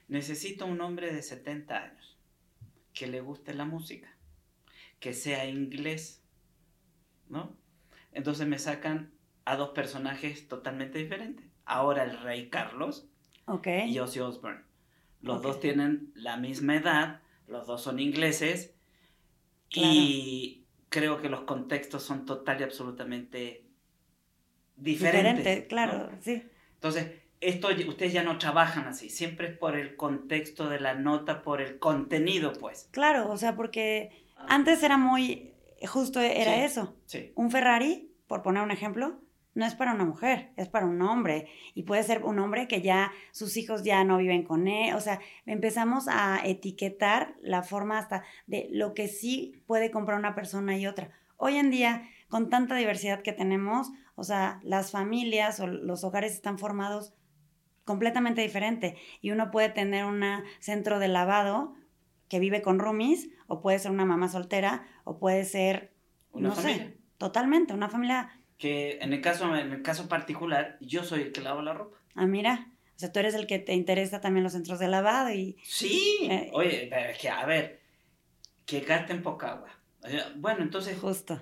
necesito 0.09 0.67
un 0.67 0.81
hombre 0.81 1.13
de 1.13 1.23
70 1.23 1.77
años 1.77 2.17
que 2.93 3.09
le 3.09 3.21
guste 3.21 3.53
la 3.53 3.65
música, 3.65 4.17
que 5.01 5.13
sea 5.13 5.47
inglés, 5.47 6.23
¿no? 7.29 7.57
Entonces 8.15 8.47
me 8.47 8.59
sacan 8.59 9.13
a 9.45 9.57
dos 9.57 9.71
personajes 9.71 10.49
totalmente 10.49 10.99
diferentes. 10.99 11.47
Ahora 11.67 12.05
el 12.05 12.19
rey 12.21 12.49
Carlos 12.49 13.07
y 13.87 13.99
Ozzy 13.99 14.21
Osbourne. 14.21 14.63
Los 15.21 15.43
dos 15.43 15.61
tienen 15.61 16.13
la 16.15 16.37
misma 16.37 16.77
edad, 16.77 17.21
los 17.47 17.67
dos 17.67 17.83
son 17.83 17.99
ingleses 17.99 18.75
Claro. 19.71 19.91
y 19.93 20.67
creo 20.89 21.21
que 21.21 21.29
los 21.29 21.41
contextos 21.43 22.03
son 22.03 22.27
total 22.27 22.61
y 22.61 22.65
absolutamente 22.65 23.65
diferentes. 24.77 25.37
Diferente, 25.39 25.67
claro, 25.67 26.11
¿no? 26.11 26.19
sí. 26.21 26.43
Entonces, 26.75 27.13
esto 27.41 27.69
ustedes 27.89 28.13
ya 28.13 28.23
no 28.23 28.39
trabajan 28.39 28.87
así, 28.87 29.09
siempre 29.11 29.49
es 29.49 29.59
por 29.59 29.77
el 29.77 29.97
contexto 29.97 30.69
de 30.69 30.81
la 30.81 30.95
nota, 30.95 31.43
por 31.43 31.61
el 31.61 31.79
contenido, 31.79 32.53
pues. 32.53 32.89
Claro, 32.93 33.31
o 33.31 33.37
sea, 33.37 33.57
porque 33.57 34.11
antes 34.49 34.83
era 34.83 34.97
muy, 34.97 35.54
justo 35.87 36.21
era 36.21 36.55
Sí. 36.55 36.61
eso. 36.61 36.97
Sí. 37.07 37.33
Un 37.35 37.51
Ferrari, 37.51 38.11
por 38.27 38.43
poner 38.43 38.63
un 38.63 38.71
ejemplo, 38.71 39.21
no 39.55 39.65
es 39.65 39.75
para 39.77 39.95
una 39.95 40.05
mujer, 40.05 40.51
es 40.57 40.69
para 40.69 40.87
un 40.87 41.01
hombre. 41.03 41.47
Y 41.75 41.85
puede 41.85 42.03
ser 42.03 42.25
un 42.25 42.39
hombre 42.41 42.67
que 42.67 42.83
ya 42.83 43.13
sus 43.31 43.57
hijos 43.57 43.85
ya 43.85 44.03
no 44.03 44.17
viven 44.19 44.43
con 44.43 44.67
él. 44.67 44.95
O 44.95 45.01
sea, 45.01 45.21
empezamos 45.47 46.09
a 46.09 46.41
etiquetar 46.45 47.37
la 47.41 47.63
forma 47.63 47.99
hasta 47.99 48.25
de 48.47 48.69
lo 48.73 48.95
que 48.95 49.07
sí 49.09 49.63
puede 49.67 49.91
comprar 49.93 50.19
una 50.19 50.35
persona 50.35 50.77
y 50.77 50.87
otra. 50.87 51.11
Hoy 51.37 51.57
en 51.57 51.71
día, 51.71 52.03
con 52.29 52.51
tanta 52.51 52.75
diversidad 52.75 53.23
que 53.23 53.33
tenemos, 53.33 53.93
o 54.17 54.25
sea, 54.25 54.59
las 54.65 54.91
familias 54.91 55.61
o 55.61 55.67
los 55.69 56.03
hogares 56.03 56.33
están 56.33 56.59
formados 56.59 57.15
completamente 57.85 58.41
diferente. 58.41 58.97
Y 59.21 59.31
uno 59.31 59.51
puede 59.51 59.69
tener 59.69 60.05
un 60.05 60.25
centro 60.59 60.99
de 60.99 61.09
lavado 61.09 61.75
que 62.29 62.39
vive 62.41 62.63
con 62.63 62.79
roomies, 62.79 63.29
o 63.47 63.61
puede 63.61 63.79
ser 63.79 63.91
una 63.91 64.07
mamá 64.07 64.29
soltera, 64.29 64.87
o 65.05 65.19
puede 65.19 65.45
ser, 65.45 65.93
Una 66.33 66.49
no 66.51 66.55
familia. 66.55 66.87
sé, 66.89 66.99
totalmente, 67.19 67.73
una 67.75 67.89
familia 67.89 68.41
Que 68.59 68.99
en 69.01 69.13
el, 69.13 69.21
caso, 69.21 69.55
en 69.57 69.73
el 69.73 69.83
caso 69.83 70.09
particular, 70.09 70.77
yo 70.81 71.05
soy 71.05 71.23
el 71.23 71.33
que 71.33 71.41
lavo 71.41 71.63
la 71.63 71.75
ropa. 71.75 71.97
Ah, 72.15 72.27
mira. 72.27 72.71
O 72.97 72.99
sea, 72.99 73.11
tú 73.13 73.19
eres 73.19 73.35
el 73.35 73.47
que 73.49 73.59
te 73.59 73.75
interesa 73.75 74.21
también 74.21 74.45
los 74.45 74.53
centros 74.53 74.79
de 74.79 74.87
lavado 74.89 75.31
y... 75.33 75.57
Sí. 75.65 76.19
Eh, 76.31 76.51
Oye, 76.53 76.87
pero 76.89 77.11
es 77.11 77.19
que, 77.19 77.29
a 77.29 77.45
ver, 77.45 77.81
que 78.67 78.81
gasten 78.81 79.21
poca 79.23 79.51
agua. 79.53 79.71
O 80.03 80.09
sea, 80.09 80.33
Bueno, 80.37 80.63
entonces, 80.63 80.97
Justo. 80.99 81.41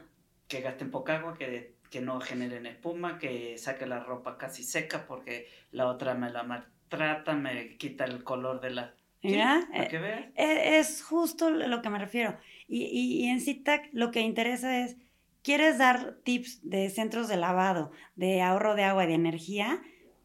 que 0.48 0.61
gasten 0.62 0.90
poca 0.90 1.16
agua, 1.18 1.37
que, 1.37 1.75
que 1.90 2.01
no 2.01 2.20
generen 2.20 2.64
espuma, 2.66 3.18
que 3.18 3.59
saque 3.59 3.87
la 3.87 4.01
ropa 4.01 4.38
casi 4.38 4.62
seca 4.64 5.07
porque 5.07 5.46
la 5.72 5.87
otra 5.88 6.14
me 6.14 6.31
la 6.31 6.42
maltrata, 6.42 7.35
me 7.35 7.77
quita 7.77 8.05
el 8.07 8.25
color 8.25 8.61
de 8.62 8.70
la... 8.70 8.94
Mira, 9.22 9.68
eh, 9.72 9.88
que 9.88 9.98
veas. 9.98 10.26
e- 10.35 10.78
Es 10.78 11.02
justo 11.02 11.50
lo 11.50 11.82
que 11.82 11.90
me 11.90 11.98
refiero. 11.98 12.38
Y, 12.66 12.85
y, 12.85 13.24
y 13.24 13.28
en 13.28 13.40
CITAC 13.40 13.88
lo 13.92 14.11
que 14.11 14.20
interesa 14.20 14.80
es, 14.80 14.96
¿quieres 15.42 15.78
dar 15.78 16.18
tips 16.24 16.61
de 16.68 16.90
centros 16.90 17.28
de 17.28 17.37
lavado, 17.37 17.92
de 18.16 18.42
ahorro 18.42 18.74
de 18.74 18.85
agua 18.85 19.04
y 19.04 19.08
de 19.08 19.14
energía? 19.14 19.82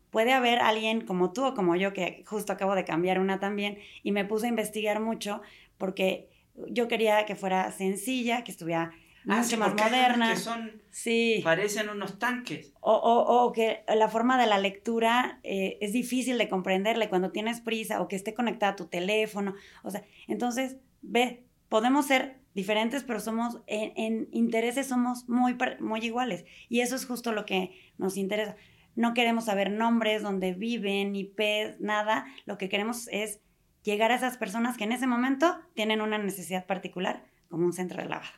Puede 0.09 0.33
haber 0.33 0.59
alguien 0.59 1.01
como 1.05 1.33
tú 1.33 1.45
o 1.45 1.53
como 1.53 1.75
yo, 1.75 1.93
que 1.93 2.23
justo 2.25 2.53
acabo 2.53 2.75
de 2.75 2.85
cambiar 2.85 3.19
una 3.19 3.39
también, 3.39 3.77
y 4.03 4.11
me 4.11 4.25
puse 4.25 4.47
a 4.47 4.49
investigar 4.49 4.99
mucho 4.99 5.41
porque 5.77 6.29
yo 6.69 6.87
quería 6.87 7.25
que 7.25 7.35
fuera 7.35 7.71
sencilla, 7.71 8.43
que 8.43 8.51
estuviera 8.51 8.91
Ah, 9.27 9.37
mucho 9.37 9.49
sí, 9.49 9.57
más 9.57 9.73
moderna. 9.73 10.29
Que 10.31 10.35
son, 10.39 10.81
Sí. 10.89 11.41
parecen 11.43 11.89
unos 11.89 12.17
tanques. 12.17 12.73
O, 12.79 12.93
o- 12.93 13.43
o 13.45 13.51
que 13.51 13.83
la 13.93 14.07
forma 14.09 14.39
de 14.39 14.47
la 14.47 14.57
lectura 14.57 15.39
eh, 15.43 15.77
es 15.81 15.93
difícil 15.93 16.37
de 16.37 16.47
comprenderle 16.49 17.09
cuando 17.09 17.31
tienes 17.31 17.61
prisa 17.61 18.01
o 18.01 18.07
que 18.07 18.15
esté 18.15 18.33
conectada 18.33 18.73
a 18.73 18.75
tu 18.75 18.85
teléfono. 18.87 19.53
O 19.83 19.91
sea, 19.91 20.03
entonces, 20.27 20.77
ve, 21.01 21.43
podemos 21.69 22.05
ser 22.07 22.39
diferentes, 22.53 23.03
pero 23.03 23.19
somos, 23.19 23.59
en, 23.67 23.91
en 23.97 24.27
intereses 24.31 24.87
somos 24.87 25.27
muy, 25.29 25.57
muy 25.79 25.99
iguales. 25.99 26.45
Y 26.69 26.79
eso 26.81 26.95
es 26.95 27.05
justo 27.05 27.31
lo 27.31 27.45
que 27.45 27.71
nos 27.97 28.17
interesa. 28.17 28.55
No 28.95 29.13
queremos 29.13 29.45
saber 29.45 29.69
nombres, 29.69 30.23
dónde 30.23 30.53
viven, 30.53 31.15
IPs, 31.15 31.79
nada. 31.79 32.25
Lo 32.45 32.57
que 32.57 32.67
queremos 32.69 33.07
es 33.11 33.41
llegar 33.83 34.11
a 34.11 34.15
esas 34.15 34.37
personas 34.37 34.75
que 34.77 34.85
en 34.85 34.91
ese 34.91 35.05
momento 35.05 35.55
tienen 35.75 36.01
una 36.01 36.17
necesidad 36.17 36.65
particular, 36.65 37.23
como 37.49 37.65
un 37.65 37.73
centro 37.73 38.01
de 38.01 38.09
lavado. 38.09 38.31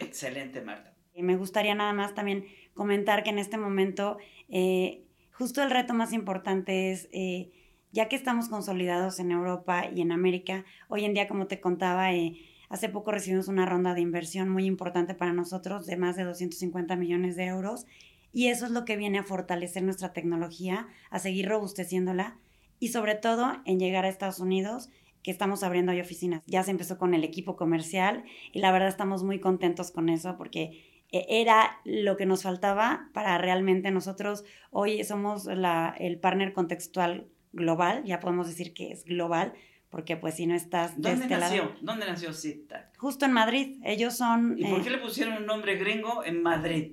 Excelente, 0.00 0.60
Marta. 0.60 0.94
Y 1.14 1.22
me 1.22 1.36
gustaría 1.36 1.74
nada 1.74 1.92
más 1.92 2.14
también 2.14 2.46
comentar 2.74 3.22
que 3.22 3.30
en 3.30 3.38
este 3.38 3.56
momento 3.56 4.18
eh, 4.48 5.02
justo 5.32 5.62
el 5.62 5.70
reto 5.70 5.94
más 5.94 6.12
importante 6.12 6.92
es, 6.92 7.08
eh, 7.12 7.50
ya 7.92 8.08
que 8.08 8.16
estamos 8.16 8.48
consolidados 8.48 9.18
en 9.18 9.30
Europa 9.30 9.86
y 9.94 10.02
en 10.02 10.12
América, 10.12 10.64
hoy 10.88 11.04
en 11.04 11.14
día, 11.14 11.28
como 11.28 11.46
te 11.46 11.60
contaba, 11.60 12.12
eh, 12.12 12.36
hace 12.68 12.88
poco 12.88 13.12
recibimos 13.12 13.48
una 13.48 13.66
ronda 13.66 13.94
de 13.94 14.00
inversión 14.00 14.48
muy 14.48 14.66
importante 14.66 15.14
para 15.14 15.32
nosotros 15.32 15.86
de 15.86 15.96
más 15.96 16.16
de 16.16 16.24
250 16.24 16.96
millones 16.96 17.36
de 17.36 17.46
euros 17.46 17.86
y 18.32 18.48
eso 18.48 18.66
es 18.66 18.72
lo 18.72 18.84
que 18.84 18.96
viene 18.96 19.18
a 19.18 19.22
fortalecer 19.22 19.82
nuestra 19.82 20.12
tecnología, 20.12 20.88
a 21.10 21.18
seguir 21.18 21.48
robusteciéndola 21.48 22.36
y 22.78 22.88
sobre 22.88 23.14
todo 23.14 23.56
en 23.64 23.78
llegar 23.78 24.04
a 24.04 24.08
Estados 24.08 24.40
Unidos 24.40 24.90
que 25.26 25.32
estamos 25.32 25.64
abriendo 25.64 25.90
ahí 25.90 26.00
oficinas. 26.00 26.40
Ya 26.46 26.62
se 26.62 26.70
empezó 26.70 26.98
con 26.98 27.12
el 27.12 27.24
equipo 27.24 27.56
comercial 27.56 28.22
y 28.52 28.60
la 28.60 28.70
verdad 28.70 28.86
estamos 28.86 29.24
muy 29.24 29.40
contentos 29.40 29.90
con 29.90 30.08
eso 30.08 30.36
porque 30.38 31.02
eh, 31.10 31.26
era 31.28 31.80
lo 31.84 32.16
que 32.16 32.26
nos 32.26 32.44
faltaba 32.44 33.10
para 33.12 33.36
realmente 33.36 33.90
nosotros 33.90 34.44
hoy 34.70 35.02
somos 35.02 35.46
la, 35.46 35.96
el 35.98 36.20
partner 36.20 36.52
contextual 36.52 37.26
global, 37.52 38.04
ya 38.04 38.20
podemos 38.20 38.46
decir 38.46 38.72
que 38.72 38.92
es 38.92 39.04
global, 39.04 39.52
porque 39.90 40.16
pues 40.16 40.36
si 40.36 40.46
no 40.46 40.54
estás 40.54 40.94
de 40.94 41.10
¿Dónde 41.10 41.24
este 41.24 41.36
nació? 41.38 41.62
lado, 41.64 41.74
¿Dónde 41.80 42.06
nació 42.06 42.32
Zita? 42.32 42.92
justo 42.96 43.24
en 43.24 43.32
Madrid, 43.32 43.80
ellos 43.84 44.16
son, 44.16 44.54
¿Y 44.56 44.64
por 44.70 44.78
eh, 44.78 44.82
qué 44.84 44.90
le 44.90 44.98
pusieron 44.98 45.38
un 45.38 45.46
nombre 45.46 45.74
gringo 45.74 46.22
en 46.24 46.40
Madrid? 46.40 46.92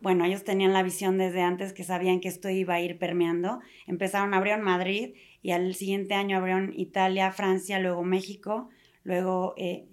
bueno, 0.00 0.24
ellos 0.24 0.44
tenían 0.44 0.72
la 0.72 0.82
visión 0.82 1.18
desde 1.18 1.42
antes 1.42 1.74
que 1.74 1.84
sabían 1.84 2.20
que 2.20 2.28
esto 2.28 2.48
iba 2.48 2.74
a 2.74 2.80
ir 2.80 2.98
permeando, 2.98 3.60
empezaron, 3.86 4.32
abrieron 4.34 4.64
Madrid 4.64 5.14
y 5.42 5.52
al 5.52 5.74
siguiente 5.74 6.14
año 6.14 6.36
abrieron 6.36 6.72
Italia, 6.76 7.32
Francia, 7.32 7.78
luego 7.78 8.02
México, 8.04 8.68
luego, 9.04 9.54
eh, 9.56 9.86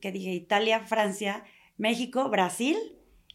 ¿qué 0.00 0.12
dije? 0.12 0.32
Italia, 0.32 0.80
Francia, 0.80 1.44
México, 1.76 2.28
Brasil, 2.28 2.76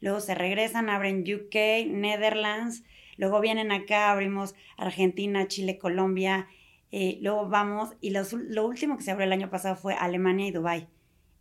luego 0.01 0.19
se 0.19 0.35
regresan, 0.35 0.89
abren 0.89 1.21
UK, 1.21 1.87
Netherlands, 1.87 2.83
luego 3.17 3.39
vienen 3.41 3.71
acá, 3.71 4.11
abrimos 4.11 4.55
Argentina, 4.77 5.47
Chile, 5.47 5.77
Colombia, 5.77 6.47
eh, 6.91 7.17
luego 7.21 7.49
vamos, 7.49 7.89
y 8.01 8.11
los- 8.11 8.33
lo 8.33 8.65
último 8.65 8.97
que 8.97 9.03
se 9.03 9.11
abrió 9.11 9.25
el 9.25 9.33
año 9.33 9.49
pasado 9.49 9.75
fue 9.75 9.93
Alemania 9.93 10.47
y 10.47 10.51
Dubái, 10.51 10.87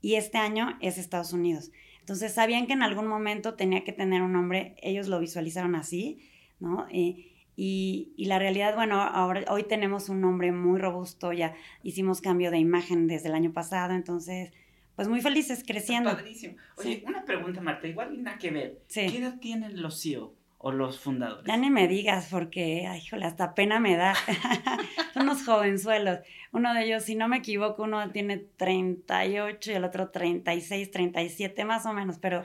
y 0.00 0.14
este 0.14 0.38
año 0.38 0.76
es 0.80 0.98
Estados 0.98 1.32
Unidos. 1.32 1.70
Entonces 2.00 2.32
sabían 2.32 2.66
que 2.66 2.72
en 2.72 2.82
algún 2.82 3.06
momento 3.06 3.54
tenía 3.54 3.84
que 3.84 3.92
tener 3.92 4.22
un 4.22 4.32
nombre, 4.32 4.76
ellos 4.82 5.08
lo 5.08 5.20
visualizaron 5.20 5.74
así, 5.74 6.18
¿no? 6.58 6.86
Eh, 6.90 7.32
y, 7.60 8.12
y 8.16 8.26
la 8.26 8.38
realidad, 8.38 8.76
bueno, 8.76 9.02
ahora, 9.02 9.42
hoy 9.50 9.64
tenemos 9.64 10.08
un 10.08 10.20
nombre 10.20 10.52
muy 10.52 10.78
robusto, 10.78 11.32
ya 11.32 11.56
hicimos 11.82 12.20
cambio 12.20 12.52
de 12.52 12.58
imagen 12.58 13.08
desde 13.08 13.30
el 13.30 13.34
año 13.34 13.52
pasado, 13.52 13.94
entonces 13.94 14.52
pues 14.94 15.08
muy 15.08 15.20
felices 15.20 15.64
creciendo. 15.66 16.10
Padrísimo. 16.10 16.54
Oye, 16.76 17.02
una 17.04 17.24
pregunta, 17.24 17.60
Marta, 17.60 17.88
igual 17.88 18.22
nada 18.22 18.38
que 18.38 18.52
ver. 18.52 18.78
Sí. 18.86 19.08
¿Qué 19.10 19.18
edad 19.18 19.40
tienen 19.40 19.82
los 19.82 20.00
CEO 20.00 20.36
o 20.58 20.70
los 20.70 21.00
fundadores? 21.00 21.46
Ya 21.48 21.56
ni 21.56 21.68
me 21.68 21.88
digas 21.88 22.28
porque, 22.30 22.86
ay, 22.86 23.00
híjole, 23.00 23.26
hasta 23.26 23.54
pena 23.54 23.80
me 23.80 23.96
da. 23.96 24.14
Son 25.14 25.24
unos 25.24 25.44
jovenzuelos. 25.44 26.20
Uno 26.52 26.74
de 26.74 26.84
ellos, 26.84 27.02
si 27.02 27.16
no 27.16 27.26
me 27.26 27.38
equivoco, 27.38 27.82
uno 27.82 28.08
tiene 28.12 28.38
38 28.38 29.72
y 29.72 29.74
el 29.74 29.84
otro 29.84 30.10
36, 30.10 30.92
37 30.92 31.64
más 31.64 31.86
o 31.86 31.92
menos, 31.92 32.18
pero 32.18 32.44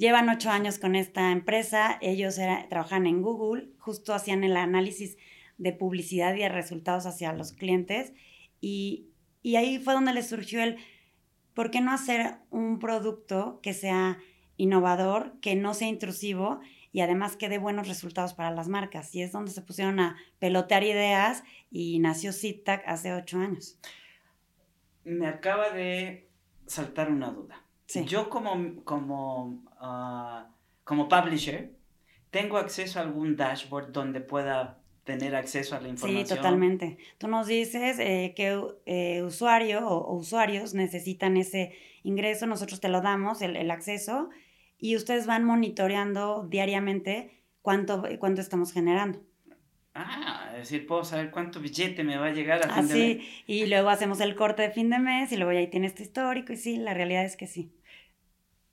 llevan 0.00 0.30
ocho 0.30 0.50
años 0.50 0.78
con 0.78 0.96
esta 0.96 1.30
empresa. 1.30 1.98
Ellos 2.00 2.40
trabajan 2.70 3.06
en 3.06 3.20
Google, 3.20 3.68
justo 3.78 4.14
hacían 4.14 4.42
el 4.44 4.56
análisis 4.56 5.18
de 5.58 5.74
publicidad 5.74 6.34
y 6.34 6.38
de 6.38 6.48
resultados 6.48 7.04
hacia 7.04 7.34
los 7.34 7.52
clientes. 7.52 8.14
Y, 8.62 9.10
ahí 9.44 9.78
fue 9.78 9.92
donde 9.92 10.14
les 10.14 10.28
surgió 10.28 10.62
el, 10.62 10.78
¿por 11.52 11.70
qué 11.70 11.82
no 11.82 11.92
hacer 11.92 12.36
un 12.48 12.78
producto 12.78 13.60
que 13.62 13.74
sea 13.74 14.18
innovador, 14.56 15.38
que 15.40 15.54
no 15.54 15.74
sea 15.74 15.88
intrusivo 15.88 16.60
y 16.92 17.02
además 17.02 17.36
que 17.36 17.50
dé 17.50 17.58
buenos 17.58 17.86
resultados 17.86 18.32
para 18.32 18.50
las 18.50 18.68
marcas? 18.68 19.14
Y 19.14 19.20
es 19.20 19.32
donde 19.32 19.50
se 19.50 19.60
pusieron 19.60 20.00
a 20.00 20.16
pelotear 20.38 20.82
ideas 20.82 21.44
y 21.70 21.98
nació 21.98 22.32
SITAC 22.32 22.84
hace 22.86 23.12
ocho 23.12 23.38
años. 23.38 23.78
Me 25.04 25.26
acaba 25.26 25.68
de 25.70 26.26
saltar 26.66 27.10
una 27.10 27.30
duda. 27.30 27.62
Sí. 27.90 28.04
Yo 28.04 28.30
como, 28.30 28.84
como, 28.84 29.64
ah, 29.80 30.46
como 30.84 31.08
publisher, 31.08 31.72
¿tengo 32.30 32.56
acceso 32.56 33.00
a 33.00 33.02
algún 33.02 33.34
dashboard 33.34 33.90
donde 33.90 34.20
pueda 34.20 34.78
tener 35.02 35.34
acceso 35.34 35.74
a 35.74 35.80
la 35.80 35.88
información? 35.88 36.24
Sí, 36.24 36.34
totalmente. 36.36 36.98
Tú 37.18 37.26
nos 37.26 37.48
dices 37.48 37.98
eh, 37.98 38.32
qué 38.36 38.62
eh, 38.86 39.24
usuario 39.24 39.88
o, 39.88 40.06
o 40.06 40.14
usuarios 40.14 40.72
necesitan 40.72 41.36
ese 41.36 41.74
ingreso, 42.04 42.46
nosotros 42.46 42.80
te 42.80 42.88
lo 42.88 43.00
damos, 43.00 43.42
el, 43.42 43.56
el 43.56 43.72
acceso, 43.72 44.30
y 44.78 44.94
ustedes 44.94 45.26
van 45.26 45.42
monitoreando 45.42 46.46
diariamente 46.48 47.42
cuánto, 47.60 48.04
cuánto 48.20 48.40
estamos 48.40 48.72
generando. 48.72 49.20
Ah, 49.94 50.52
es 50.52 50.70
decir, 50.70 50.86
puedo 50.86 51.02
saber 51.02 51.32
cuánto 51.32 51.58
billete 51.58 52.04
me 52.04 52.16
va 52.16 52.26
a 52.26 52.32
llegar 52.32 52.64
a 52.64 52.72
fin 52.72 52.86
de 52.86 52.94
mes. 52.94 53.24
Y 53.48 53.66
luego 53.66 53.88
hacemos 53.88 54.20
el 54.20 54.36
corte 54.36 54.62
de 54.62 54.70
fin 54.70 54.88
de 54.90 55.00
mes 55.00 55.32
y 55.32 55.36
luego 55.36 55.52
ya 55.52 55.58
ahí 55.58 55.66
tienes 55.66 55.96
tu 55.96 56.04
histórico 56.04 56.52
y 56.52 56.56
sí, 56.56 56.76
la 56.76 56.94
realidad 56.94 57.24
es 57.24 57.36
que 57.36 57.48
sí. 57.48 57.72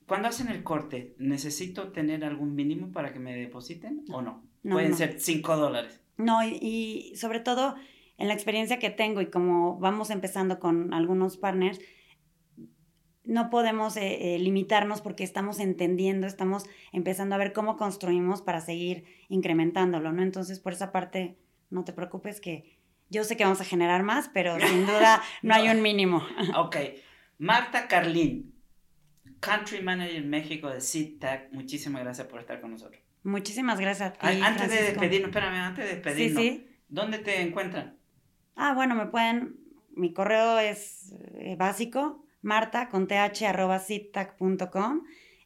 Cuando 0.08 0.28
hacen 0.28 0.48
el 0.48 0.64
corte, 0.64 1.14
¿necesito 1.18 1.92
tener 1.92 2.24
algún 2.24 2.54
mínimo 2.54 2.90
para 2.90 3.12
que 3.12 3.20
me 3.20 3.36
depositen 3.36 4.04
o 4.10 4.22
no? 4.22 4.42
No, 4.64 4.74
Pueden 4.74 4.90
no. 4.90 4.96
ser 4.96 5.20
5 5.20 5.56
dólares. 5.56 6.00
No, 6.16 6.42
y, 6.42 6.58
y 6.60 7.16
sobre 7.16 7.38
todo 7.38 7.76
en 8.16 8.26
la 8.26 8.34
experiencia 8.34 8.80
que 8.80 8.90
tengo 8.90 9.20
y 9.20 9.26
como 9.26 9.78
vamos 9.78 10.10
empezando 10.10 10.58
con 10.58 10.92
algunos 10.92 11.36
partners, 11.36 11.78
no 13.28 13.50
podemos 13.50 13.96
eh, 13.98 14.34
eh, 14.34 14.38
limitarnos 14.38 15.02
porque 15.02 15.22
estamos 15.22 15.60
entendiendo, 15.60 16.26
estamos 16.26 16.64
empezando 16.92 17.34
a 17.34 17.38
ver 17.38 17.52
cómo 17.52 17.76
construimos 17.76 18.40
para 18.40 18.62
seguir 18.62 19.04
incrementándolo, 19.28 20.12
¿no? 20.12 20.22
Entonces, 20.22 20.58
por 20.58 20.72
esa 20.72 20.92
parte, 20.92 21.36
no 21.68 21.84
te 21.84 21.92
preocupes 21.92 22.40
que 22.40 22.78
yo 23.10 23.24
sé 23.24 23.36
que 23.36 23.44
vamos 23.44 23.60
a 23.60 23.64
generar 23.64 24.02
más, 24.02 24.30
pero 24.32 24.58
sin 24.58 24.86
duda 24.86 25.22
no 25.42 25.54
hay 25.54 25.68
un 25.68 25.82
mínimo. 25.82 26.22
Ok. 26.56 26.76
Marta 27.36 27.86
Carlín, 27.86 28.57
Country 29.40 29.82
Manager 29.82 30.16
en 30.16 30.30
México 30.30 30.68
de 30.68 30.80
SeedTag, 30.80 31.48
muchísimas 31.52 32.02
gracias 32.02 32.26
por 32.26 32.40
estar 32.40 32.60
con 32.60 32.72
nosotros. 32.72 33.00
Muchísimas 33.22 33.78
gracias 33.80 34.10
a 34.10 34.12
ti. 34.12 34.40
Antes 34.42 34.70
de 34.70 34.82
despedirnos, 34.82 35.28
espérame, 35.30 35.56
antes 35.56 35.84
de 35.84 35.94
despedirnos, 35.94 36.42
Sí, 36.42 36.48
sí. 36.50 36.66
¿dónde 36.88 37.18
te 37.18 37.40
encuentran? 37.40 37.96
Ah, 38.56 38.74
bueno, 38.74 38.94
me 38.94 39.06
pueden, 39.06 39.56
mi 39.94 40.12
correo 40.12 40.58
es 40.58 41.12
eh, 41.38 41.56
básico, 41.56 42.24
marta 42.42 42.88
con 42.88 43.06
th 43.06 43.42
arroba. 43.46 43.82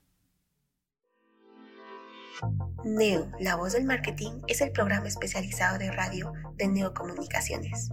Neo, 2.83 3.31
la 3.39 3.55
voz 3.55 3.73
del 3.73 3.85
marketing, 3.85 4.41
es 4.47 4.61
el 4.61 4.71
programa 4.71 5.07
especializado 5.07 5.77
de 5.77 5.91
radio 5.91 6.33
de 6.55 6.67
Neocomunicaciones, 6.67 7.91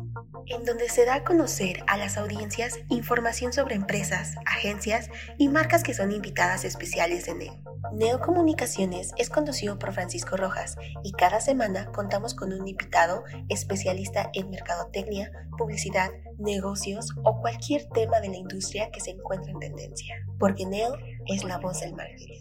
en 0.51 0.65
donde 0.65 0.89
se 0.89 1.05
da 1.05 1.17
a 1.17 1.25
conocer 1.25 1.85
a 1.87 1.97
las 1.97 2.17
audiencias 2.17 2.79
información 2.89 3.53
sobre 3.53 3.75
empresas, 3.75 4.37
agencias 4.47 5.11
y 5.37 5.49
marcas 5.49 5.83
que 5.83 5.95
son 5.95 6.13
invitadas 6.13 6.65
especiales 6.65 7.27
de 7.27 7.35
Neo. 7.35 7.63
Neocomunicaciones 7.93 9.13
es 9.17 9.31
conducido 9.31 9.79
por 9.79 9.93
Francisco 9.93 10.37
Rojas 10.37 10.77
y 11.03 11.13
cada 11.13 11.41
semana 11.41 11.87
contamos 11.93 12.35
con 12.35 12.53
un 12.53 12.67
invitado 12.67 13.25
especialista 13.49 14.31
en 14.35 14.51
mercadotecnia, 14.51 15.31
publicidad, 15.57 16.11
negocios 16.39 17.13
o 17.25 17.41
cualquier 17.41 17.89
tema 17.89 18.21
de 18.21 18.29
la 18.29 18.37
industria 18.37 18.91
que 18.91 19.01
se 19.01 19.11
encuentre 19.11 19.53
en 19.53 19.59
tendencia, 19.61 20.17
porque 20.39 20.67
Neo 20.67 20.97
es 21.27 21.45
la 21.45 21.59
voz 21.59 21.81
del 21.81 21.95
marketing. 21.95 22.41